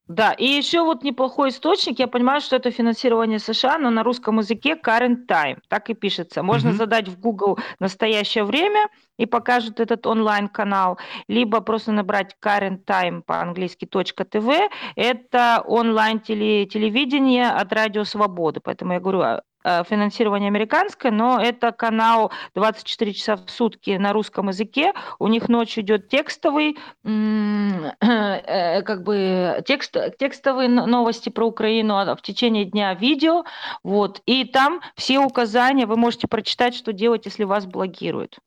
[0.07, 4.37] Да, и еще вот неплохой источник, я понимаю, что это финансирование США, но на русском
[4.37, 6.43] языке current time, так и пишется.
[6.43, 6.77] Можно mm-hmm.
[6.77, 13.85] задать в Google настоящее время и покажут этот онлайн-канал, либо просто набрать current time по-английски
[13.85, 19.41] .tv, это онлайн-телевидение от Радио Свободы, поэтому я говорю, а,
[19.87, 24.93] финансирование американское, но это канал 24 часа в сутки на русском языке.
[25.19, 32.21] У них ночью идет текстовый, э, как бы текст, текстовые новости про Украину, а в
[32.21, 33.43] течение дня видео.
[33.83, 34.21] Вот.
[34.25, 38.39] И там все указания, вы можете прочитать, что делать, если вас блокируют.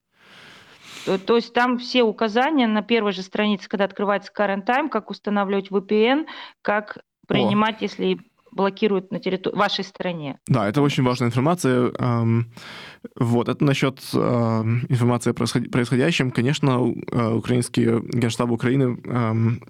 [1.05, 5.11] То, то есть там все указания на первой же странице, когда открывается Current Time, как
[5.11, 6.27] устанавливать VPN,
[6.63, 7.85] как принимать, О.
[7.85, 8.19] если
[8.53, 10.39] блокируют на территории вашей стране.
[10.47, 11.93] Да, это очень важная информация.
[13.17, 16.31] Вот, это насчет информации о происходящем.
[16.31, 18.99] Конечно, э, украинский генштаб Украины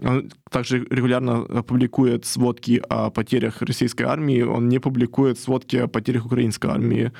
[0.03, 6.27] он также регулярно публикует сводки о потерях российской армии, он не публикует сводки о потерях
[6.27, 7.13] украинской армии.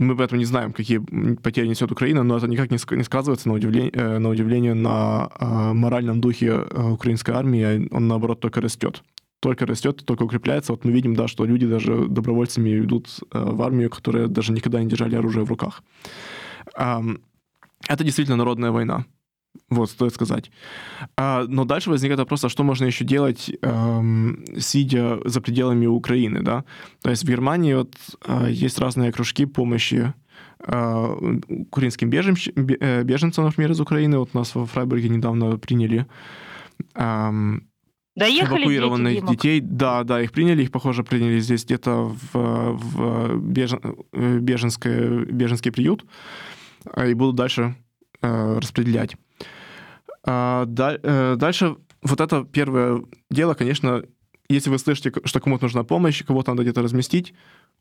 [0.00, 0.98] Мы поэтому не знаем, какие
[1.42, 5.28] потери несет Украина, но это никак не сказывается на удивление, э, на, удивление на
[5.74, 9.02] моральном духе э, украинской армии, он наоборот только растет
[9.40, 10.72] только растет, только укрепляется.
[10.72, 14.82] Вот мы видим, да, что люди даже добровольцами идут э, в армию, которые даже никогда
[14.82, 15.82] не держали оружие в руках.
[16.74, 19.04] Это действительно народная война.
[19.70, 20.50] Вот, стоит сказать.
[21.16, 23.50] А, но дальше возникает вопрос, а что можно еще делать,
[24.58, 26.64] сидя за пределами Украины, да?
[27.02, 27.94] То есть в Германии вот
[28.26, 30.12] э, есть разные кружки помощи
[30.66, 32.52] э, украинским беженцам,
[33.04, 34.18] беженцам, например, из Украины.
[34.18, 36.06] Вот нас во Фрайбурге недавно приняли
[38.20, 39.60] Доехали эвакуированных дети, детей.
[39.60, 43.80] Да, да, их приняли, их, похоже, приняли здесь где-то в, в бежен,
[44.12, 46.04] э, беженское, беженский приют
[47.02, 47.74] и будут дальше
[48.20, 49.16] э, распределять.
[50.22, 54.04] А, да, э, дальше вот это первое дело, конечно,
[54.50, 57.32] если вы слышите, что кому-то нужна помощь, кого-то надо где-то разместить,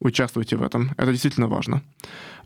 [0.02, 0.92] участвуйте в этом.
[0.98, 1.82] Это действительно важно.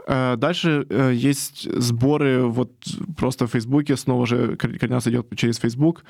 [0.08, 2.72] Э, дальше э, есть сборы вот
[3.18, 6.04] просто в Фейсбуке, снова же координация идет через Фейсбук,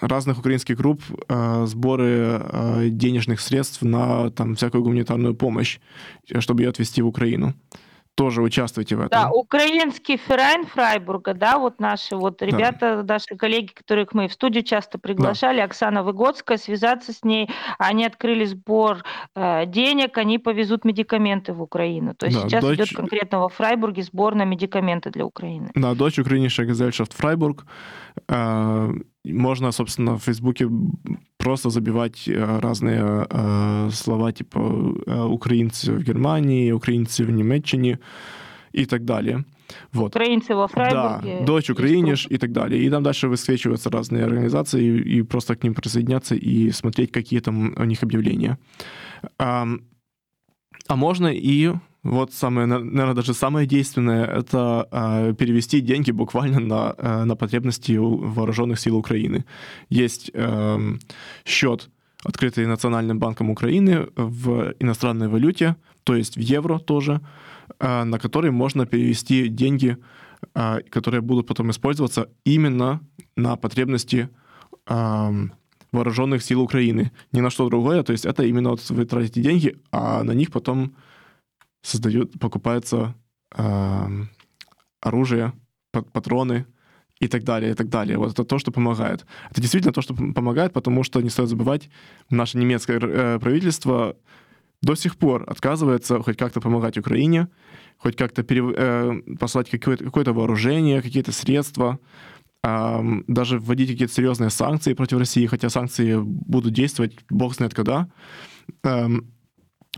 [0.00, 5.78] разных украинских групп, э, сборы денежных средств на там всякую гуманитарную помощь,
[6.40, 7.54] чтобы ее отвезти в Украину
[8.14, 9.10] тоже участвуйте в этом.
[9.10, 13.14] Да, украинский Феррайн Фрайбурга, да, вот наши вот ребята, да.
[13.14, 15.64] наши коллеги, которых мы в студию часто приглашали, да.
[15.64, 19.04] Оксана Выгодская, связаться с ней, они открыли сбор
[19.34, 22.14] э, денег, они повезут медикаменты в Украину.
[22.14, 22.78] То есть да, сейчас дочь...
[22.78, 25.70] идет конкретно во Фрайбурге сбор на медикаменты для Украины.
[25.74, 27.66] Да, дочь Украинischen Gesellschaft Фрайбург.
[28.28, 28.90] Э,
[29.24, 30.68] можно, собственно, в Фейсбуке
[31.44, 34.58] просто забивать э, разные э, слова типа
[35.06, 37.98] э, украинцы в Германии, украинцы в Німеччині
[38.72, 39.44] и так далее.
[39.92, 40.16] Вот.
[40.16, 41.38] Украинцы во Фрайбурге.
[41.40, 42.82] Да, дочь украиниш и так далее.
[42.82, 47.40] И там дальше высвечиваются разные организации, и, и просто к ним присоединяться и смотреть, какие
[47.40, 48.58] там у них объявления.
[49.38, 49.66] А,
[50.88, 51.72] а можно и
[52.04, 57.92] вот самое, наверное, даже самое действенное— это э, перевести деньги буквально на, э, на потребности
[57.96, 59.44] вооруженных сил Украины.
[59.88, 60.98] Есть э,
[61.46, 61.90] счет,
[62.22, 67.20] открытый Национальным банком Украины в иностранной валюте, то есть в евро тоже,
[67.80, 69.96] э, на который можно перевести деньги,
[70.54, 73.00] э, которые будут потом использоваться именно
[73.34, 74.28] на потребности
[74.86, 75.48] э,
[75.90, 77.12] вооруженных сил Украины.
[77.32, 80.50] Ни на что другое, то есть это именно вот вы тратите деньги, а на них
[80.50, 80.92] потом
[81.84, 83.14] создают, покупается
[83.56, 84.06] э,
[85.00, 85.52] оружие,
[85.92, 86.66] патроны
[87.20, 88.18] и так далее, и так далее.
[88.18, 89.26] Вот это то, что помогает.
[89.50, 91.90] Это действительно то, что помогает, потому что, не стоит забывать,
[92.30, 94.16] наше немецкое э, правительство
[94.82, 97.48] до сих пор отказывается хоть как-то помогать Украине,
[97.98, 98.74] хоть как-то перев...
[98.76, 101.98] э, послать какое-то, какое-то вооружение, какие-то средства,
[102.62, 108.08] э, даже вводить какие-то серьезные санкции против России, хотя санкции будут действовать бог знает когда.
[108.82, 109.08] Э,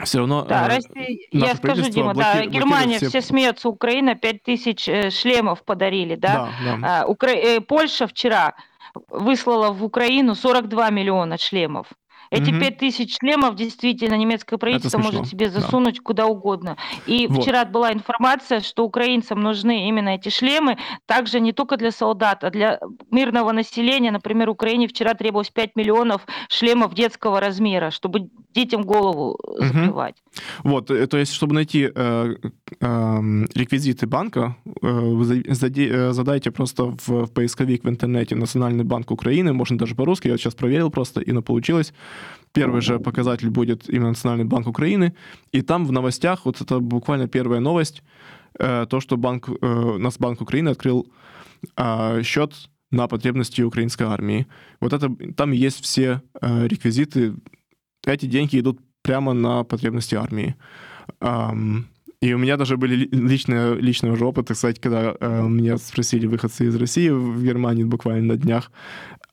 [0.05, 0.43] все равно...
[0.43, 3.09] Да, э, Россия, я скажу, Дима, блоки, да, Германия, все...
[3.09, 6.51] все смеются, Украина 5000 э, шлемов подарили, да?
[6.65, 7.03] да, да.
[7.03, 7.31] А, Укра...
[7.31, 8.55] Э, Польша вчера
[9.09, 11.89] выслала в Украину 42 миллиона шлемов.
[12.31, 12.61] Эти угу.
[12.61, 16.03] 5 тысяч шлемов действительно немецкое правительство может себе засунуть да.
[16.03, 16.77] куда угодно.
[17.07, 17.43] И вот.
[17.43, 22.51] вчера была информация, что украинцам нужны именно эти шлемы, также не только для солдат, а
[22.51, 24.11] для мирного населения.
[24.11, 29.65] Например, Украине вчера требовалось 5 миллионов шлемов детского размера, чтобы детям голову угу.
[29.65, 30.17] закрывать.
[30.65, 32.35] Вот, э, то есть, чтобы найти э,
[32.81, 39.11] э, реквизиты банка, э, вы э, задайте просто в, в поисковик в интернете Национальный банк
[39.11, 41.93] Украины, можно даже по-русски, я сейчас проверил просто, и получилось.
[42.57, 45.15] Первый же показатель будет именно Национальный банк Украины,
[45.53, 48.03] и там в новостях, вот это буквально первая новость,
[48.59, 51.07] э, то, что банк, э, Нацбанк Украины открыл
[51.77, 54.47] э, счет на потребности украинской армии.
[54.81, 57.35] Вот это, там есть все э, реквизиты,
[58.07, 60.57] эти деньги идут прямо на потребности армии.
[62.23, 66.67] И у меня даже были личные, личные уже опыты, кстати, когда э, меня спросили выходцы
[66.67, 68.73] из России в Германии буквально на днях,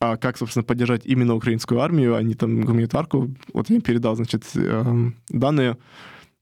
[0.00, 3.30] а как, собственно, поддержать именно украинскую армию, а не там гуманитарку.
[3.52, 5.76] Вот я им передал, значит, э, данные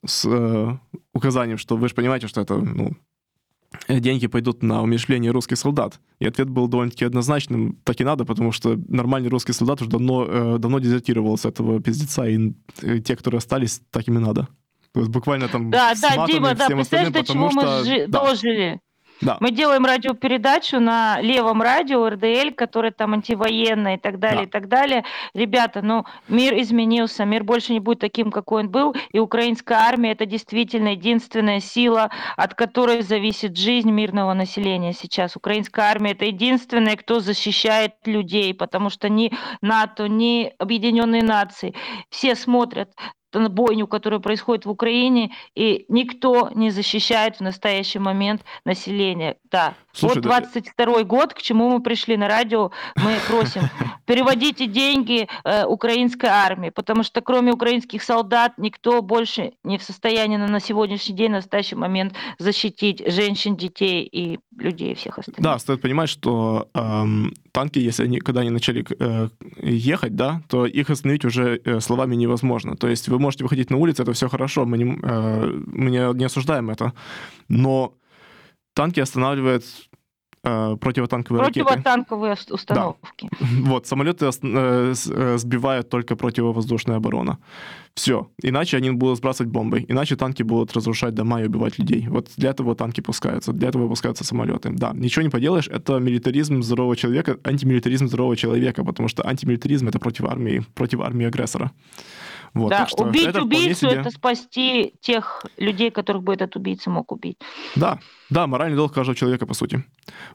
[0.04, 0.78] с э,
[1.12, 2.96] указанием, что вы же понимаете, что это, ну,
[3.88, 6.00] деньги пойдут на умершление русских солдат.
[6.18, 7.78] И ответ был довольно-таки однозначным.
[7.84, 11.80] Так и надо, потому что нормальный русский солдат уже давно, э, давно дезертировал с этого
[11.80, 14.48] пиздеца, и э, те, которые остались, так им и надо.
[14.92, 18.24] То есть буквально там Да, да, Дима, да, представляешь, до чего мы что, да.
[18.24, 18.80] дожили.
[19.22, 19.36] Да.
[19.40, 24.42] Мы делаем радиопередачу на левом радио РДЛ, который там антивоенный и так далее, да.
[24.42, 25.04] и так далее.
[25.32, 30.10] Ребята, ну, мир изменился, мир больше не будет таким, какой он был, и украинская армия–
[30.12, 35.36] это действительно единственная сила, от которой зависит жизнь мирного населения сейчас.
[35.36, 41.74] Украинская армия– это единственная, кто защищает людей, потому что ни НАТО, ни Объединенные Нации,
[42.10, 42.90] все смотрят
[43.32, 49.36] бойню, которая происходит в Украине, и никто не защищает в настоящий момент население.
[49.50, 49.74] Да.
[49.92, 51.04] Слушай, вот 22 да...
[51.04, 53.62] год, к чему мы пришли на радио, мы просим,
[54.06, 60.36] переводите деньги э, украинской армии, потому что кроме украинских солдат никто больше не в состоянии
[60.36, 65.42] на, на сегодняшний день, на настоящий момент защитить женщин, детей и людей всех остальных.
[65.42, 69.28] Да, стоит понимать, что эм, танки, если они когда они начали э,
[69.62, 72.76] ехать, да, то их остановить уже э, словами невозможно.
[72.76, 76.14] То есть вы можете выходить на улицу, это все хорошо, мы не, э, мы не,
[76.14, 76.92] не осуждаем это,
[77.48, 77.94] но
[78.74, 79.64] танки останавливает
[80.44, 81.64] э, противотанковые ракеты.
[81.64, 83.28] Противотанковые ус- установки.
[83.40, 87.38] Вот, самолеты э, э, сбивает только противовоздушная оборона.
[87.94, 88.30] Все.
[88.42, 89.84] Иначе они будут сбрасывать бомбы.
[89.88, 92.08] Иначе танки будут разрушать дома и убивать людей.
[92.08, 93.52] Вот для этого танки пускаются.
[93.52, 94.70] Для этого пускаются самолеты.
[94.70, 95.68] Да, ничего не поделаешь.
[95.68, 101.26] Это милитаризм здорового человека, антимилитаризм здорового человека, потому что антимилитаризм это против армии, против армии
[101.26, 101.70] агрессора.
[102.54, 106.54] Вот, да, так что убить это убийцу себе- это спасти тех людей, которых бы этот
[106.56, 107.38] убийца мог убить.
[107.76, 107.98] Да,
[108.28, 109.84] да, моральный долг каждого человека, по сути.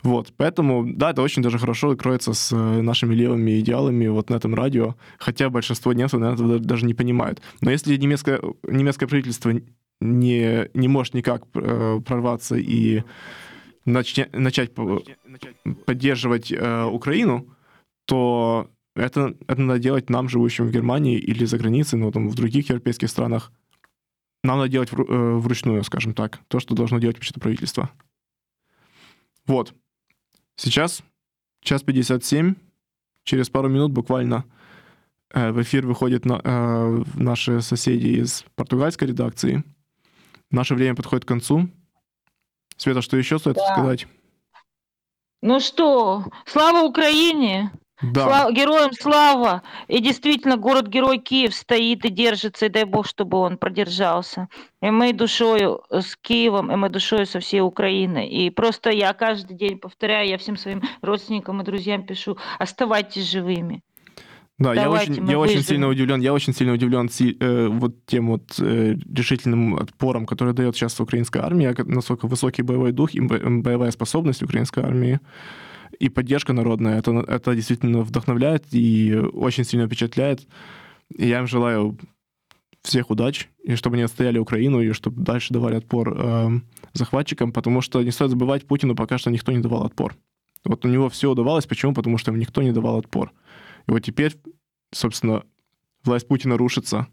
[0.02, 4.36] Вот, поэтому, да, это очень даже хорошо кроется с э, нашими левыми идеалами вот на
[4.36, 7.42] этом радио, хотя большинство немцев, наверное, этого даже не понимают.
[7.62, 9.54] Но если немецкое, немецкое правительство
[10.02, 13.04] не, не может никак э, прорваться и
[13.86, 15.02] начать по-
[15.86, 17.48] поддерживать э, Украину,
[18.06, 22.36] то это, это надо делать нам, живущим в Германии или за границей, ну, там, в
[22.36, 23.52] других европейских странах.
[24.44, 27.90] Нам надо делать э, вручную, скажем так, то, что должно делать вообще-то правительство.
[29.46, 29.74] Вот.
[30.56, 31.02] Сейчас
[31.62, 32.56] час 57.
[33.24, 34.46] Через пару минут буквально
[35.34, 39.64] э, в эфир выходят на- э, наши соседи из португальской редакции.
[40.52, 41.70] Наше время подходит к концу.
[42.78, 43.74] Света, что еще стоит Да.
[43.74, 44.08] сказать?
[45.42, 47.72] Ну что, слава Украине!
[48.02, 48.28] Да.
[48.28, 49.64] Сла- Героям слава!
[49.88, 54.50] И действительно, город-герой Киев стоит и держится, и дай бог, чтобы он продержался.
[54.82, 58.28] И мы душою с Киевом, и мы душою со всей Украиной.
[58.30, 63.82] И просто я каждый день повторяю, я всем своим родственникам и друзьям пишу, оставайтесь живыми.
[64.60, 68.06] Да, я Давайте очень, мы я очень сильно удивлен, я очень сильно удивлен э, вот
[68.08, 73.20] тем вот э, решительным отпором, который дает сейчас украинская армия, насколько высокий боевой дух и
[73.20, 75.20] бо- боевая способность украинской армии
[76.00, 80.48] и поддержка народная, это, это действительно вдохновляет и очень сильно впечатляет.
[81.16, 81.98] И я им желаю
[82.84, 86.50] всех удач, и чтобы они отстояли Украину, и чтобы дальше давали отпор э,
[86.94, 90.16] захватчикам, потому что не стоит забывать, Путину пока что никто не давал отпор.
[90.64, 91.94] Вот у него все удавалось, почему?
[91.94, 93.32] Потому что ему никто не давал отпор.
[93.88, 94.36] И вот теперь,
[94.94, 95.44] собственно,
[96.04, 97.08] власть Путина рушится.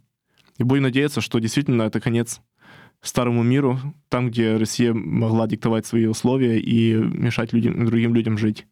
[0.58, 2.40] И будем надеяться, что действительно это конец
[3.00, 3.78] старому миру,
[4.08, 8.66] там, где Россия могла диктовать свои условия и мешать людям, другим людям жить.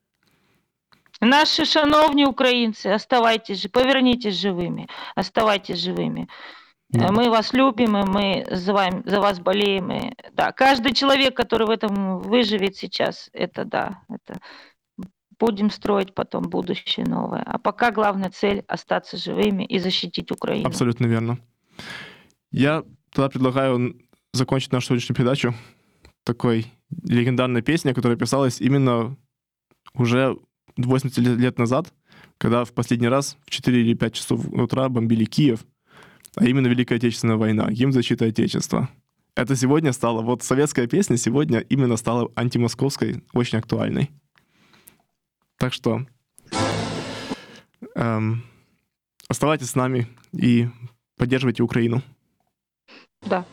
[1.22, 4.86] Наші шановні українці, оставайтесь, жи- повернитесь живыми,
[5.16, 6.28] оставайтесь живыми.
[6.90, 7.08] Да.
[7.08, 9.92] Э, Мы вас любим, и мы за, вами, за вас болеем.
[9.92, 14.40] И, да, каждый человек, который в этом выживет сейчас, это да, это
[15.40, 17.44] будем строить потом будущее новое.
[17.46, 20.68] А пока главная цель остаться живыми и защитить Украину.
[20.68, 21.38] Абсолютно верно.
[22.52, 24.02] Я тогда предлагаю н-
[24.34, 25.54] закончить нашу сегодняшнюю передачу
[26.24, 26.66] такой
[27.04, 29.18] легендарной песней, которая писалась именно
[29.94, 30.38] уже
[30.77, 31.93] 80 лет назад,
[32.39, 35.65] когда в последний раз в 4 или 5 часов утра бомбили Киев,
[36.37, 38.89] а именно Великая Отечественная война, гимн защиты Отечества.
[39.35, 44.11] Это сегодня стало, вот советская песня сегодня именно стала антимосковской, очень актуальной.
[45.57, 46.05] Так что
[47.95, 48.43] эм,
[49.29, 50.69] оставайтесь с нами и
[51.17, 52.03] поддерживайте Украину.
[53.23, 53.47] Да.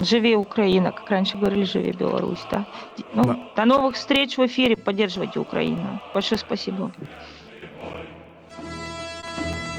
[0.00, 2.46] Живи Украина, как раньше говорили, живи Беларусь.
[2.50, 2.66] Да?
[3.12, 3.38] Ну, Да.
[3.56, 4.76] До новых встреч в эфире.
[4.76, 6.00] Поддерживайте Украину.
[6.12, 6.92] Большое спасибо.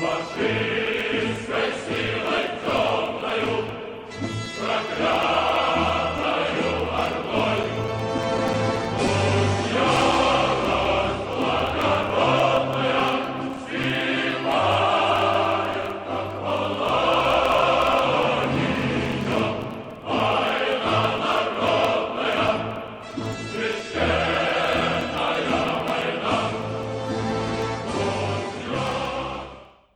[0.02, 0.77] Машина